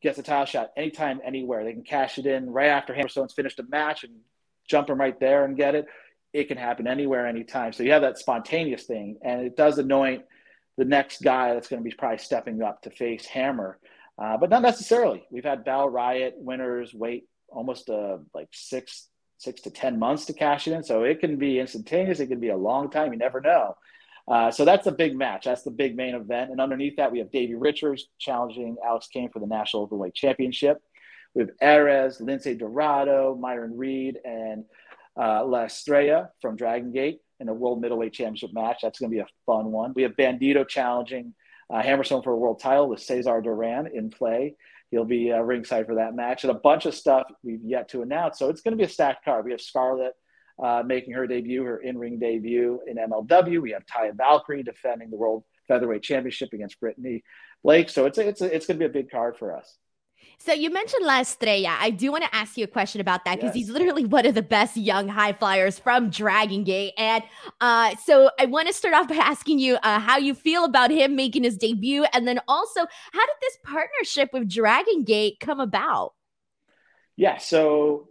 [0.02, 1.64] gets a title shot anytime, anywhere.
[1.64, 4.12] They can cash it in right after Hammerstone's finished a match and
[4.68, 5.86] jump him right there and get it.
[6.32, 7.72] It can happen anywhere, anytime.
[7.72, 10.24] So you have that spontaneous thing, and it does anoint
[10.76, 13.78] the next guy that's going to be probably stepping up to face Hammer
[14.18, 15.26] uh, but not necessarily.
[15.30, 19.08] We've had Battle Riot winners wait almost uh, like six
[19.38, 22.20] six to ten months to cash it in, so it can be instantaneous.
[22.20, 23.12] It can be a long time.
[23.12, 23.76] You never know.
[24.26, 25.44] Uh, so that's the big match.
[25.44, 26.50] That's the big main event.
[26.50, 30.82] And underneath that, we have Davey Richards challenging Alex Kane for the National Openweight Championship.
[31.34, 34.64] We have Ares, Lince Dorado, Myron Reed, and
[35.20, 38.78] uh, La Estrella from Dragon Gate in a World Middleweight Championship match.
[38.82, 39.92] That's going to be a fun one.
[39.94, 41.34] We have Bandito challenging
[41.70, 44.56] uh, Hammerstone for a world title with Cesar Duran in play.
[44.90, 48.02] He'll be uh, ringside for that match, and a bunch of stuff we've yet to
[48.02, 48.38] announce.
[48.38, 49.44] So it's going to be a stacked card.
[49.44, 50.12] We have Scarlett
[50.62, 53.60] uh, making her debut, her in-ring debut in MLW.
[53.60, 57.24] We have Taya Valkyrie defending the World Featherweight Championship against Brittany
[57.64, 57.90] Blake.
[57.90, 59.76] So it's a, it's a, it's going to be a big card for us.
[60.38, 61.76] So you mentioned La Estrella.
[61.80, 63.66] I do want to ask you a question about that because yes.
[63.66, 66.92] he's literally one of the best young high flyers from Dragon Gate.
[66.96, 67.24] And
[67.60, 70.90] uh, so I want to start off by asking you uh, how you feel about
[70.90, 75.58] him making his debut, and then also how did this partnership with Dragon Gate come
[75.58, 76.12] about?
[77.16, 78.08] Yeah, so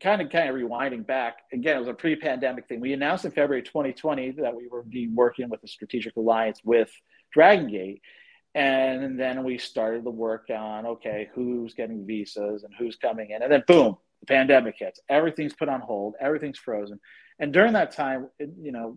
[0.00, 2.80] kind of kind of rewinding back again, it was a pre-pandemic thing.
[2.80, 6.90] We announced in February 2020 that we were be working with a strategic alliance with
[7.32, 8.02] Dragon Gate
[8.54, 13.42] and then we started the work on okay, who's getting visas and who's coming in.
[13.42, 15.00] And then boom, the pandemic hits.
[15.08, 17.00] Everything's put on hold, everything's frozen.
[17.38, 18.96] And during that time, you know,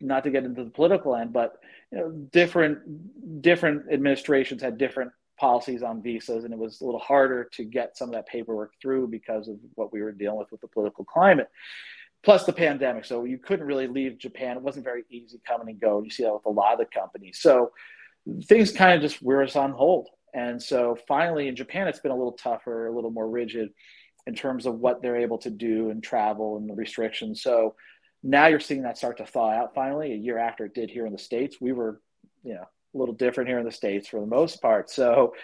[0.00, 1.58] not to get into the political end, but
[1.90, 7.00] you know, different different administrations had different policies on visas, and it was a little
[7.00, 10.50] harder to get some of that paperwork through because of what we were dealing with
[10.50, 11.48] with the political climate.
[12.22, 14.56] Plus the pandemic, so you couldn't really leave Japan.
[14.56, 16.02] It wasn't very easy coming and go.
[16.02, 17.38] You see that with a lot of the companies.
[17.40, 17.70] So
[18.44, 20.08] things kind of just were us on hold.
[20.34, 23.70] And so finally in Japan, it's been a little tougher, a little more rigid
[24.26, 27.42] in terms of what they're able to do and travel and the restrictions.
[27.42, 27.74] So
[28.22, 31.06] now you're seeing that start to thaw out finally a year after it did here
[31.06, 31.56] in the States.
[31.60, 32.00] We were,
[32.42, 34.90] you know, a little different here in the States for the most part.
[34.90, 35.34] So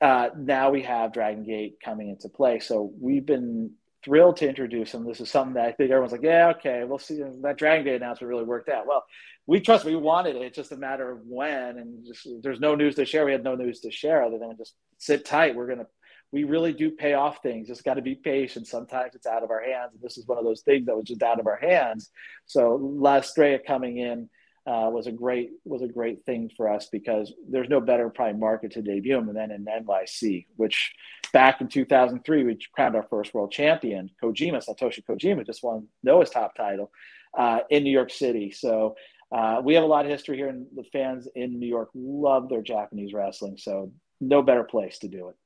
[0.00, 2.60] uh, now we have Dragon Gate coming into play.
[2.60, 3.72] So we've been
[4.04, 5.04] thrilled to introduce him.
[5.04, 7.22] This is something that I think everyone's like, yeah, okay, we'll see.
[7.42, 8.86] That Dragon Gate announcement really worked out.
[8.86, 9.04] Well,
[9.46, 10.42] we trust we wanted it.
[10.42, 13.24] It's just a matter of when, and just there's no news to share.
[13.24, 15.54] We had no news to share other than just sit tight.
[15.54, 15.86] We're gonna,
[16.32, 17.68] we really do pay off things.
[17.68, 18.68] Just got to be patient.
[18.68, 21.04] Sometimes it's out of our hands, and this is one of those things that was
[21.04, 22.10] just out of our hands.
[22.46, 24.28] So La Estrella coming in
[24.70, 28.38] uh, was a great was a great thing for us because there's no better probably
[28.38, 30.92] market to debut him than in NYC, which
[31.32, 34.10] back in 2003 we crowned our first world champion.
[34.22, 36.92] Kojima Satoshi Kojima just won Noah's top title
[37.36, 38.52] uh, in New York City.
[38.52, 38.94] So
[39.32, 42.48] uh, we have a lot of history here, and the fans in New York love
[42.48, 43.56] their Japanese wrestling.
[43.58, 45.36] So no better place to do it.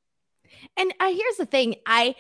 [0.77, 2.15] And uh, here's the thing, I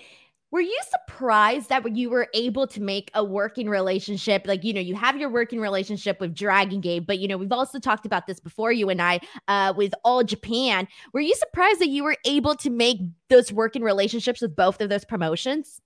[0.55, 4.43] were you surprised that you were able to make a working relationship?
[4.47, 7.51] Like, you know, you have your working relationship with Dragon Gate, but you know, we've
[7.51, 10.87] also talked about this before you and I uh, with All Japan.
[11.12, 14.90] Were you surprised that you were able to make those working relationships with both of
[14.90, 15.81] those promotions?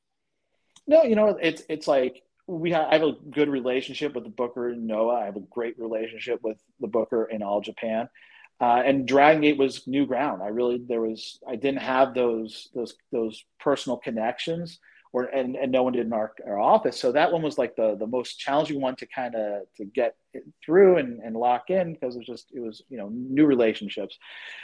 [0.87, 4.31] No, you know, it's it's like we have, I have a good relationship with the
[4.31, 5.23] Booker and Noah.
[5.23, 8.11] I have a great relationship with the Booker in All Japan.
[8.61, 10.43] Uh, and Dragon Gate was new ground.
[10.43, 14.81] I really there was I didn't have those those those personal connections
[15.13, 16.99] or and, and no one did in our, our office.
[16.99, 20.17] So that one was like the the most challenging one to kind of to get
[20.65, 24.19] through and, and lock in because it was just it was you know new relationships.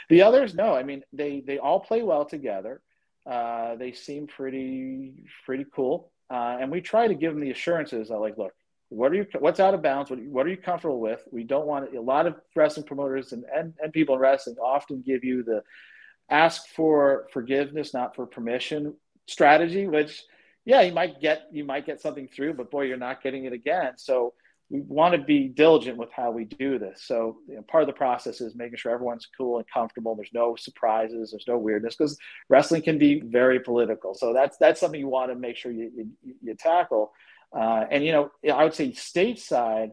[0.09, 2.81] The others, no, I mean they they all play well together.
[3.25, 5.13] Uh, they seem pretty
[5.45, 8.53] pretty cool, uh, and we try to give them the assurances that like, look,
[8.89, 10.09] what are you what's out of bounds?
[10.09, 11.21] What, what are you comfortable with?
[11.31, 15.01] We don't want a lot of wrestling promoters and, and, and people in wrestling often
[15.05, 15.63] give you the
[16.29, 18.95] ask for forgiveness, not for permission
[19.27, 20.23] strategy, which
[20.65, 23.53] yeah, you might get you might get something through, but boy, you're not getting it
[23.53, 23.93] again.
[23.97, 24.33] So
[24.69, 27.03] we want to be diligent with how we do this.
[27.05, 30.15] So you know, part of the process is making sure everyone's cool and comfortable.
[30.15, 31.31] There's no surprises.
[31.31, 32.17] There's no weirdness because
[32.49, 34.15] wrestling can be very political.
[34.15, 35.91] So that's that's something you want to make sure you
[36.23, 37.13] you, you tackle.
[37.53, 39.91] Uh, and you know, I would say stateside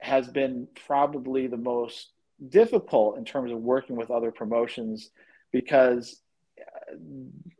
[0.00, 2.10] has been probably the most
[2.48, 5.10] difficult in terms of working with other promotions
[5.52, 6.20] because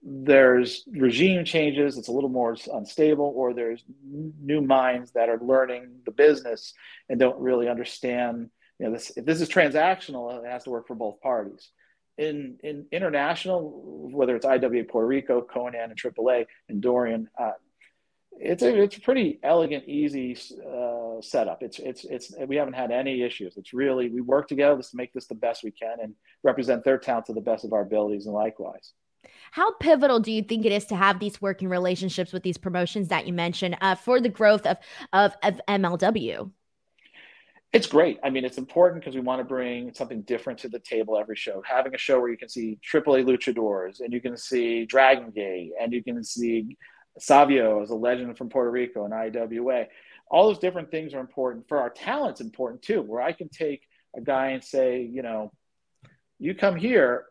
[0.02, 5.88] there's regime changes it's a little more unstable or there's new minds that are learning
[6.04, 6.74] the business
[7.08, 10.86] and don't really understand you know this if this is transactional it has to work
[10.86, 11.70] for both parties.
[12.18, 17.52] In in international whether it's iwa puerto rico Konnan and aaa and dorian uh,
[18.32, 22.90] it's a it's a pretty elegant easy uh, setup it's it's it's we haven't had
[22.90, 26.14] any issues it's really we work together to make this the best we can and
[26.42, 28.92] represent their talent to the best of our abilities and likewise
[29.52, 33.08] how pivotal do you think it is to have these working relationships with these promotions
[33.08, 34.78] that you mentioned uh, for the growth of,
[35.12, 36.50] of, of MLW?
[37.72, 38.18] It's great.
[38.24, 41.36] I mean, it's important because we want to bring something different to the table every
[41.36, 41.62] show.
[41.64, 45.72] Having a show where you can see AAA luchadors and you can see Dragon Gate
[45.80, 46.76] and you can see
[47.18, 49.86] Savio is a legend from Puerto Rico and IWA.
[50.30, 51.68] All those different things are important.
[51.68, 53.82] For our talent's important too, where I can take
[54.16, 55.52] a guy and say, you know,
[56.38, 57.26] you come here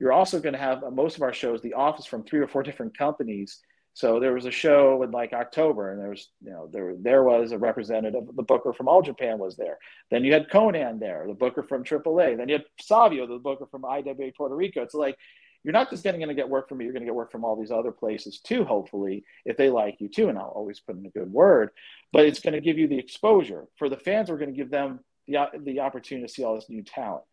[0.00, 2.48] you're also going to have uh, most of our shows the office from three or
[2.48, 3.60] four different companies
[3.92, 7.22] so there was a show in like october and there was you know there there
[7.22, 9.78] was a representative the booker from all japan was there
[10.10, 13.66] then you had Konnan there the booker from aaa then you had savio the booker
[13.66, 15.16] from iwa puerto rico it's like
[15.64, 17.32] you're not just getting going to get work from me you're going to get work
[17.32, 20.80] from all these other places too hopefully if they like you too and i'll always
[20.80, 21.70] put in a good word
[22.12, 24.70] but it's going to give you the exposure for the fans we're going to give
[24.70, 27.24] them the, the opportunity to see all this new talent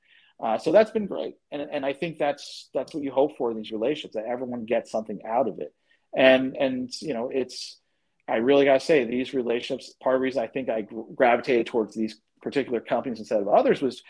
[0.42, 3.52] uh, so that's been great, and and I think that's that's what you hope for
[3.52, 5.72] in these relationships that everyone gets something out of it,
[6.18, 7.80] and and you know it's
[8.28, 9.94] I really got to say these relationships.
[10.02, 13.84] Part of the reason I think I gravitated towards these particular companies instead of others
[13.84, 14.02] was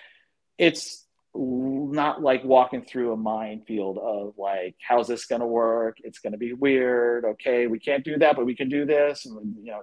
[0.58, 5.98] it's not like walking through a minefield of like how's this going to work?
[6.04, 7.26] It's going to be weird.
[7.26, 9.26] Okay we can't do that but we can do this.
[9.26, 9.82] And you know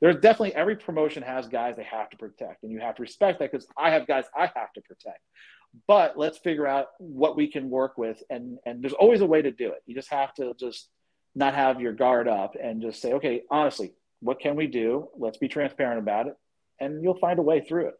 [0.00, 3.38] there's definitely every promotion has guys they have to protect and you have to respect
[3.38, 5.20] that because i have guys i have to protect.
[5.86, 9.42] But let's figure out what we can work with and and there's always a way
[9.42, 9.82] to do it.
[9.86, 10.88] You just have to just
[11.34, 15.08] not have your guard up and just say okay honestly what can we do?
[15.18, 16.36] Let's be transparent about it
[16.80, 17.94] and you'll find a way through it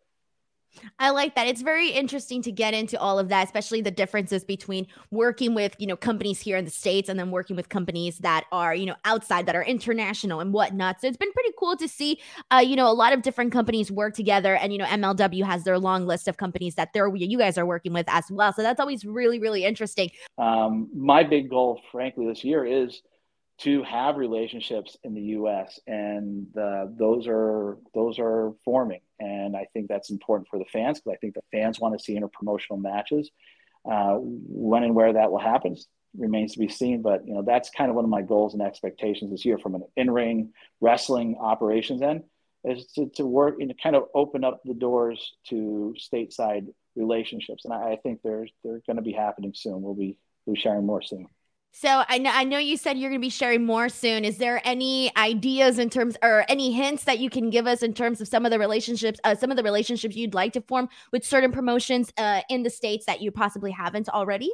[0.99, 1.47] I like that.
[1.47, 5.75] It's very interesting to get into all of that, especially the differences between working with,
[5.79, 8.87] you know, companies here in the States and then working with companies that are, you
[8.87, 11.01] know, outside that are international and whatnot.
[11.01, 12.21] So it's been pretty cool to see,
[12.51, 14.57] uh, you know, a lot of different companies work together.
[14.57, 17.67] And, you know, MLW has their long list of companies that they're, you guys are
[17.67, 18.53] working with as well.
[18.53, 20.11] So that's always really, really interesting.
[20.39, 23.03] Um, my big goal, frankly, this year is
[23.59, 25.81] to have relationships in the U.S.
[25.87, 31.01] and uh, those are those are forming, and I think that's important for the fans
[31.01, 33.31] because I think the fans want to see interpromotional matches.
[33.91, 35.77] Uh, when and where that will happen
[36.19, 38.63] remains to be seen, but you know that's kind of one of my goals and
[38.63, 42.25] expectations this year from an in-ring wrestling operations end
[42.65, 47.65] is to, to work and to kind of open up the doors to stateside relationships,
[47.65, 49.81] and I, I think they're they're going to be happening soon.
[49.81, 51.27] We'll be we'll be sharing more soon.
[51.79, 54.25] So I know I know you said you're going to be sharing more soon.
[54.25, 57.93] Is there any ideas in terms or any hints that you can give us in
[57.93, 60.89] terms of some of the relationships, uh, some of the relationships you'd like to form
[61.13, 64.51] with certain promotions uh, in the states that you possibly haven't already?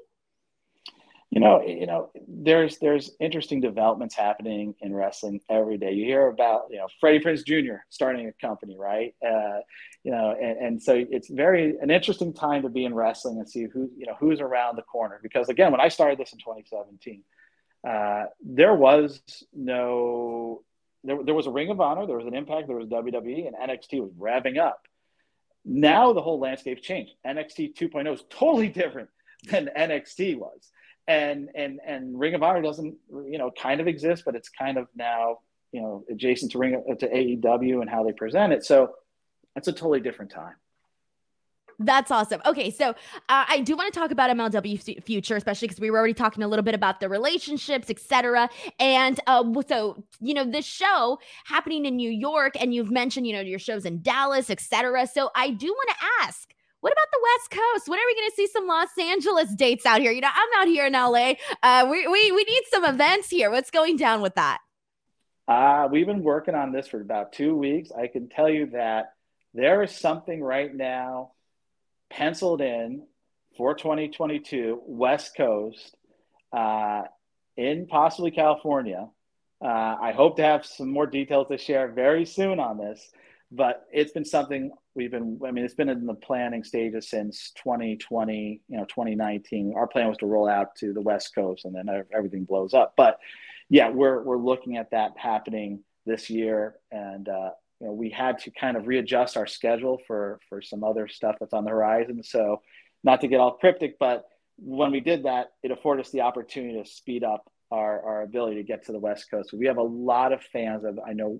[1.32, 5.92] You know, you know, there's there's interesting developments happening in wrestling every day.
[5.92, 7.76] You hear about you know Freddie Prinze Jr.
[7.88, 9.14] starting a company, right?
[9.26, 9.60] Uh,
[10.04, 13.48] you know, and, and so it's very an interesting time to be in wrestling and
[13.48, 15.20] see who you know who's around the corner.
[15.22, 17.24] Because again, when I started this in 2017,
[17.88, 19.22] uh, there was
[19.54, 20.60] no
[21.02, 23.56] there, there was a Ring of Honor, there was an Impact, there was WWE, and
[23.56, 24.86] NXT was revving up.
[25.64, 27.12] Now the whole landscape's changed.
[27.26, 29.08] NXT 2.0 is totally different
[29.44, 30.70] than NXT was,
[31.06, 34.78] and and and Ring of Honor doesn't you know kind of exist, but it's kind
[34.78, 35.38] of now
[35.72, 38.64] you know adjacent to Ring to AEW and how they present it.
[38.64, 38.94] So
[39.56, 40.54] it's a totally different time.
[41.78, 42.40] That's awesome.
[42.46, 45.98] Okay, so uh, I do want to talk about MLW future, especially because we were
[45.98, 48.48] already talking a little bit about the relationships, etc.
[48.78, 53.32] And uh, so, you know, this show happening in New York, and you've mentioned, you
[53.32, 55.06] know, your shows in Dallas, etc.
[55.06, 56.54] So I do want to ask.
[56.82, 57.88] What about the West Coast?
[57.88, 60.10] When are we going to see some Los Angeles dates out here?
[60.10, 61.34] You know, I'm out here in LA.
[61.62, 63.52] Uh, we, we, we need some events here.
[63.52, 64.58] What's going down with that?
[65.46, 67.92] Uh, we've been working on this for about two weeks.
[67.96, 69.12] I can tell you that
[69.54, 71.30] there is something right now
[72.10, 73.06] penciled in
[73.56, 75.96] for 2022 West Coast
[76.52, 77.02] uh,
[77.56, 79.08] in possibly California.
[79.64, 83.08] Uh, I hope to have some more details to share very soon on this,
[83.52, 85.40] but it's been something we've been.
[85.46, 88.60] I mean, it's been in the planning stages since 2020.
[88.68, 89.74] You know, 2019.
[89.76, 92.94] Our plan was to roll out to the West Coast, and then everything blows up.
[92.96, 93.18] But
[93.68, 98.38] yeah, we're we're looking at that happening this year, and uh, you know, we had
[98.40, 102.22] to kind of readjust our schedule for for some other stuff that's on the horizon.
[102.22, 102.62] So,
[103.04, 104.24] not to get all cryptic, but
[104.56, 108.56] when we did that, it afforded us the opportunity to speed up our, our ability
[108.56, 109.52] to get to the West Coast.
[109.52, 111.38] We have a lot of fans that I know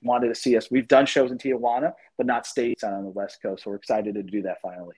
[0.00, 0.70] wanted to see us.
[0.70, 3.64] We've done shows in Tijuana, but not states on the West Coast.
[3.64, 4.94] So we're excited to do that finally.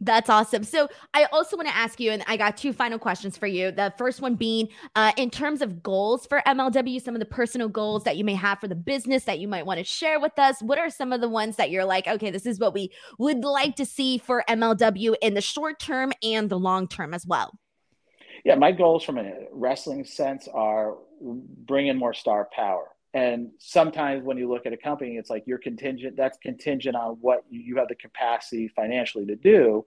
[0.00, 0.62] That's awesome.
[0.64, 3.70] So I also want to ask you, and I got two final questions for you.
[3.70, 7.68] The first one being, uh, in terms of goals for MLW, some of the personal
[7.68, 10.38] goals that you may have for the business that you might want to share with
[10.38, 10.60] us.
[10.60, 13.42] What are some of the ones that you're like, okay, this is what we would
[13.42, 17.52] like to see for MLW in the short term and the long term as well?
[18.46, 22.86] Yeah, my goals from a wrestling sense are bringing in more star power.
[23.12, 27.16] And sometimes when you look at a company, it's like you're contingent, that's contingent on
[27.20, 29.84] what you have the capacity financially to do.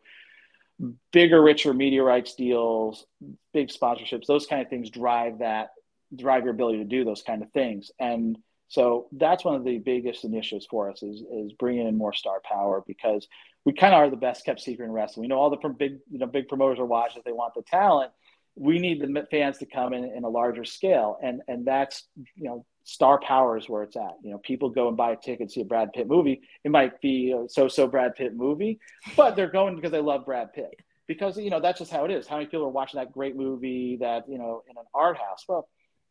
[1.13, 3.05] Bigger, richer media rights deals,
[3.53, 5.69] big sponsorships, those kind of things drive that,
[6.13, 7.91] drive your ability to do those kind of things.
[7.97, 8.37] And
[8.67, 12.41] so that's one of the biggest initiatives for us is, is bringing in more star
[12.43, 13.25] power because
[13.63, 15.21] we kind of are the best kept secret in wrestling.
[15.21, 18.11] We know all the big, you know, big promoters are watching, they want the talent.
[18.59, 21.17] We need the fans to come in in a larger scale.
[21.23, 24.15] And, and that's, you know, star power is where it's at.
[24.23, 26.41] You know, people go and buy a ticket to see a Brad Pitt movie.
[26.63, 28.79] It might be a so-so Brad Pitt movie,
[29.15, 30.73] but they're going because they love Brad Pitt.
[31.07, 32.27] Because you know that's just how it is.
[32.27, 35.43] How many people are watching that great movie that you know in an art house?
[35.47, 35.67] Well,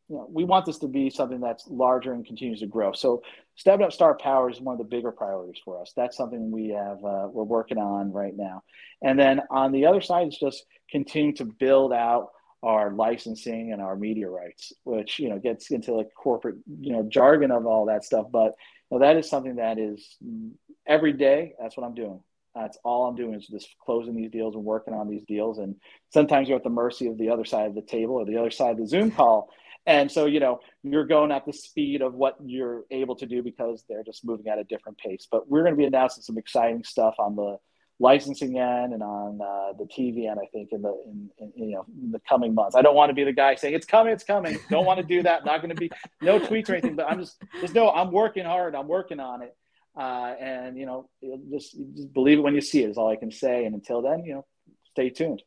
[0.08, 2.92] you know, we want this to be something that's larger and continues to grow.
[2.92, 3.22] So,
[3.54, 5.92] stepping up star power is one of the bigger priorities for us.
[5.94, 8.64] That's something we have uh, we're working on right now.
[9.00, 12.30] And then on the other side, it's just continue to build out
[12.62, 17.02] our licensing and our media rights, which you know gets into like corporate you know
[17.08, 18.26] jargon of all that stuff.
[18.30, 18.54] But
[18.90, 20.52] you know, that is something that is mm,
[20.86, 21.54] every day.
[21.60, 22.20] That's what I'm doing.
[22.54, 25.58] That's all I'm doing is just closing these deals and working on these deals.
[25.58, 25.76] And
[26.12, 28.50] sometimes you're at the mercy of the other side of the table or the other
[28.50, 29.50] side of the Zoom call.
[29.86, 33.42] And so, you know, you're going at the speed of what you're able to do
[33.42, 35.26] because they're just moving at a different pace.
[35.30, 37.58] But we're going to be announcing some exciting stuff on the
[38.00, 40.38] licensing end and on uh, the TV end.
[40.40, 42.76] I think in the in, in, you know in the coming months.
[42.76, 44.58] I don't want to be the guy saying it's coming, it's coming.
[44.70, 45.44] Don't want to do that.
[45.44, 45.90] Not going to be
[46.22, 46.96] no tweets or anything.
[46.96, 48.74] But I'm just just know I'm working hard.
[48.74, 49.56] I'm working on it.
[49.96, 51.08] Uh, and you know,
[51.50, 53.64] just just believe it when you see it is all I can say.
[53.64, 54.46] And until then, you know,
[54.92, 55.42] stay tuned.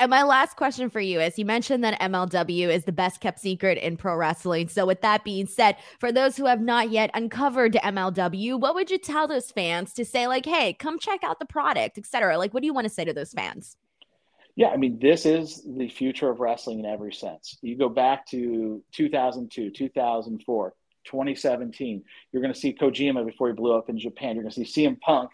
[0.00, 3.38] And my last question for you is you mentioned that MLW is the best kept
[3.38, 4.68] secret in pro wrestling.
[4.68, 8.90] So, with that being said, for those who have not yet uncovered MLW, what would
[8.90, 12.36] you tell those fans to say, like, hey, come check out the product, etc.?
[12.38, 13.76] Like, what do you want to say to those fans?
[14.56, 17.58] Yeah, I mean, this is the future of wrestling in every sense.
[17.62, 20.74] You go back to 2002, 2004,
[21.04, 24.34] 2017, you're going to see Kojima before he blew up in Japan.
[24.34, 25.30] You're going to see CM Punk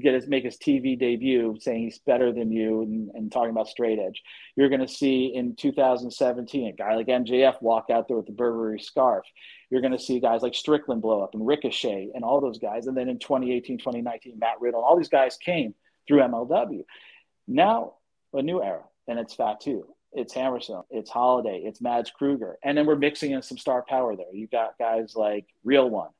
[0.00, 3.68] get his make his TV debut saying he's better than you and, and talking about
[3.68, 4.22] straight edge.
[4.56, 8.32] You're going to see in 2017 a guy like MJF walk out there with the
[8.32, 9.24] Burberry scarf.
[9.70, 12.86] You're going to see guys like Strickland blow up and Ricochet and all those guys.
[12.86, 15.74] And then in 2018, 2019, Matt Riddle, all these guys came
[16.06, 16.84] through MLW.
[17.46, 17.94] Now
[18.32, 19.86] a new era, and it's Fatu.
[20.12, 24.16] It's Hammerstone, it's Holliday, it's Mads Krügger, and then we're mixing in some star power
[24.16, 24.32] there.
[24.32, 26.10] You got guys like Real One,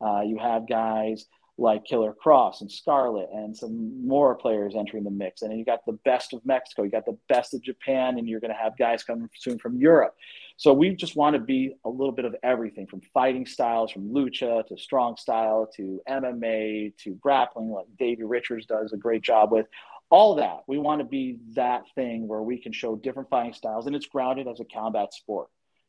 [0.00, 1.26] uh, you have guys
[1.60, 5.42] like Killer Kross and Scarlett and some more players entering the mix.
[5.42, 8.26] And then you got the best of Mexico, you got the best of Japan, and
[8.26, 10.14] you're going to have guys coming soon from Europe.
[10.56, 14.08] So we just want to be a little bit of everything from fighting styles, from
[14.08, 19.52] lucha to strong style to MMA to grappling, like Davey Richards does a great job
[19.52, 19.66] with.
[20.12, 20.62] All that.
[20.66, 24.06] We want to be that thing where we can show different fighting styles and it's
[24.06, 25.46] grounded as a combat sport.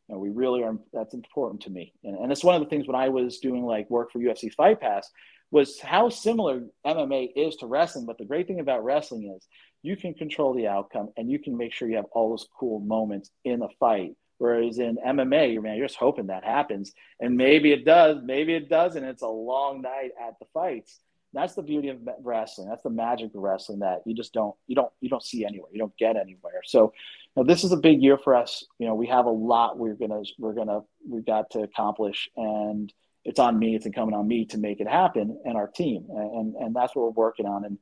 [0.08, 1.94] You know, we really are, that's important to me.
[2.04, 4.54] And, and it's one of the things when I was doing like work for UFC
[4.54, 5.10] Fight Pass,
[5.52, 8.06] was how similar MMA is to wrestling.
[8.06, 9.46] But the great thing about wrestling is
[9.84, 12.80] you can control the outcome and you can make sure you have all those cool
[12.80, 14.16] moments in a fight.
[14.38, 16.94] Whereas in MMA, man, you're just hoping that happens.
[17.20, 19.04] And maybe it does, maybe it doesn't.
[19.04, 21.00] It's a long night at the fights.
[21.34, 22.68] That's the beauty of wrestling.
[22.68, 25.70] That's the magic of wrestling that you just don't you don't you don't see anywhere.
[25.72, 26.62] You don't get anywhere.
[26.66, 26.92] So,
[27.36, 28.66] you know, this is a big year for us.
[28.80, 32.92] You know, we have a lot we're gonna we're gonna we got to accomplish, and
[33.24, 33.76] it's on me.
[33.76, 37.04] It's incumbent on me to make it happen, and our team, and and that's what
[37.06, 37.66] we're working on.
[37.66, 37.78] And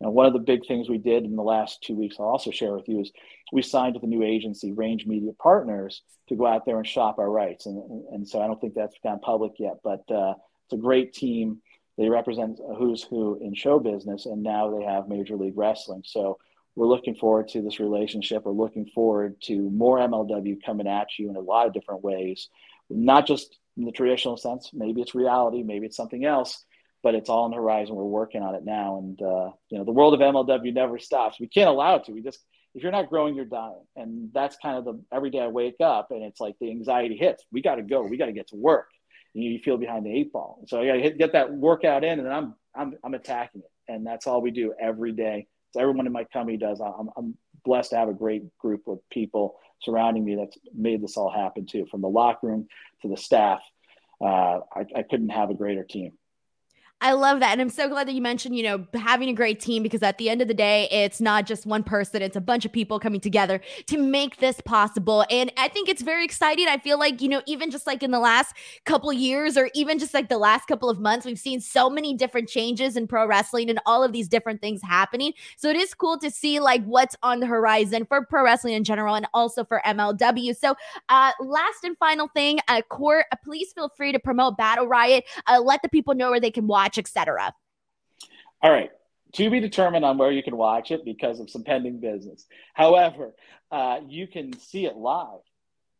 [0.00, 2.26] you know, one of the big things we did in the last two weeks, I'll
[2.26, 3.12] also share with you, is
[3.52, 7.18] we signed with a new agency, Range Media Partners, to go out there and shop
[7.18, 7.66] our rights.
[7.66, 10.34] And and, so I don't think that's gone public yet, but uh,
[10.66, 11.62] it's a great team
[11.98, 16.02] they represent who's who in show business, and now they have Major League Wrestling.
[16.04, 16.38] So
[16.74, 18.44] we're looking forward to this relationship.
[18.44, 22.48] We're looking forward to more MLW coming at you in a lot of different ways,
[22.88, 24.70] not just in the traditional sense.
[24.72, 26.64] Maybe it's reality, maybe it's something else,
[27.02, 27.94] but it's all on the horizon.
[27.94, 31.40] We're working on it now, and uh, you know the world of MLW never stops.
[31.40, 32.12] We can't allow it to.
[32.12, 32.38] We just
[32.74, 35.80] if you're not growing, you're dying, and that's kind of the every day I wake
[35.80, 37.44] up and it's like the anxiety hits.
[37.52, 38.02] We got to go.
[38.02, 38.88] We got to get to work
[39.34, 40.64] And you feel behind the eight ball.
[40.68, 44.06] So I got to get that workout in, and I'm I'm I'm attacking it, and
[44.06, 45.46] that's all we do every day.
[45.72, 46.80] So everyone in my company does.
[46.80, 51.16] I'm I'm blessed to have a great group of people surrounding me that's made this
[51.16, 52.68] all happen too, from the locker room
[53.02, 53.60] to the staff.
[54.20, 56.12] Uh, I, I couldn't have a greater team.
[57.02, 57.50] I love that.
[57.50, 60.18] And I'm so glad that you mentioned, you know, having a great team because at
[60.18, 63.00] the end of the day, it's not just one person, it's a bunch of people
[63.00, 65.26] coming together to make this possible.
[65.28, 66.68] And I think it's very exciting.
[66.68, 69.98] I feel like, you know, even just like in the last couple years or even
[69.98, 73.26] just like the last couple of months, we've seen so many different changes in pro
[73.26, 75.32] wrestling and all of these different things happening.
[75.56, 78.84] So it is cool to see like what's on the horizon for pro wrestling in
[78.84, 80.56] general and also for MLW.
[80.56, 80.76] So,
[81.08, 85.24] uh, last and final thing, uh, Court, uh, please feel free to promote Battle Riot.
[85.48, 87.54] Uh, let the people know where they can watch etc.
[88.62, 88.90] All right.
[89.34, 92.46] To be determined on where you can watch it because of some pending business.
[92.74, 93.34] However,
[93.70, 95.40] uh, you can see it live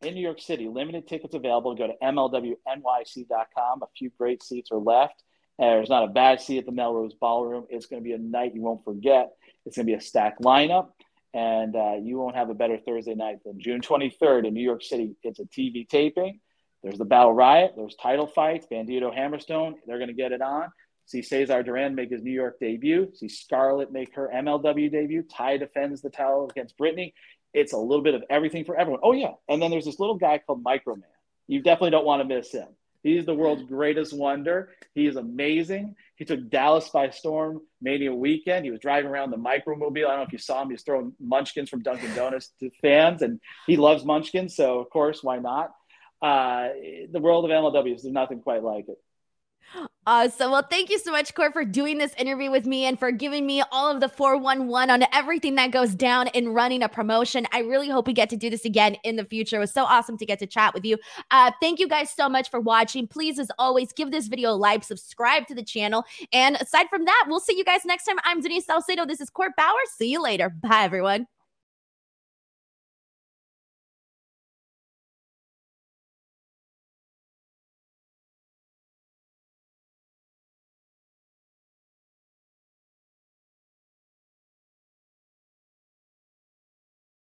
[0.03, 0.69] in New York City.
[0.69, 1.75] Limited tickets available.
[1.75, 3.83] Go to MLWNYC.com.
[3.83, 5.23] A few great seats are left.
[5.59, 7.67] there's not a bad seat at the Melrose Ballroom.
[7.71, 9.33] It's going to be a night you won't forget.
[9.65, 10.89] It's going to be a stacked lineup,
[11.33, 14.83] and uh, you won't have a better Thursday night than June 23rd in New York
[14.83, 15.15] City.
[15.23, 16.41] It's a TV taping.
[16.83, 17.75] There's the Battle Riot.
[17.77, 18.67] There's title fights.
[18.71, 19.75] Bandito Hammerstone.
[19.87, 20.73] They're going to get it on.
[21.07, 23.11] See Cesar Duran make his New York debut.
[23.15, 25.23] See Scarlett make her MLW debut.
[25.23, 27.15] Ty defends the title against Brittany.
[27.53, 29.01] It's a little bit of everything for everyone.
[29.03, 29.33] Oh, yeah.
[29.49, 31.03] And then there's this little guy called Microman.
[31.49, 32.69] You definitely don't want to miss him.
[33.03, 34.71] He's the world's greatest wonder.
[34.95, 35.97] He is amazing.
[36.17, 38.65] He took Dallas by storm Mania weekend.
[38.65, 40.07] He was driving around the micromobile.
[40.07, 40.69] I don't know if you saw him.
[40.69, 44.55] He was throwing munchkins from Dunkin' Donuts to fans, and he loves munchkins.
[44.55, 45.73] So, of course, why not?
[46.23, 46.69] Uh,
[47.11, 48.99] the world of MLW, there's nothing quite like it.
[50.05, 50.51] Awesome.
[50.51, 53.47] Well, thank you so much, Court, for doing this interview with me and for giving
[53.47, 57.47] me all of the 411 on everything that goes down in running a promotion.
[57.53, 59.57] I really hope we get to do this again in the future.
[59.57, 60.99] It was so awesome to get to chat with you.
[61.31, 63.07] Uh, thank you guys so much for watching.
[63.07, 66.05] Please, as always, give this video a like, subscribe to the channel.
[66.33, 68.17] And aside from that, we'll see you guys next time.
[68.25, 69.07] I'm Denise Salcedo.
[69.07, 69.73] This is Court Bauer.
[69.97, 70.49] See you later.
[70.51, 71.29] Bye, everyone.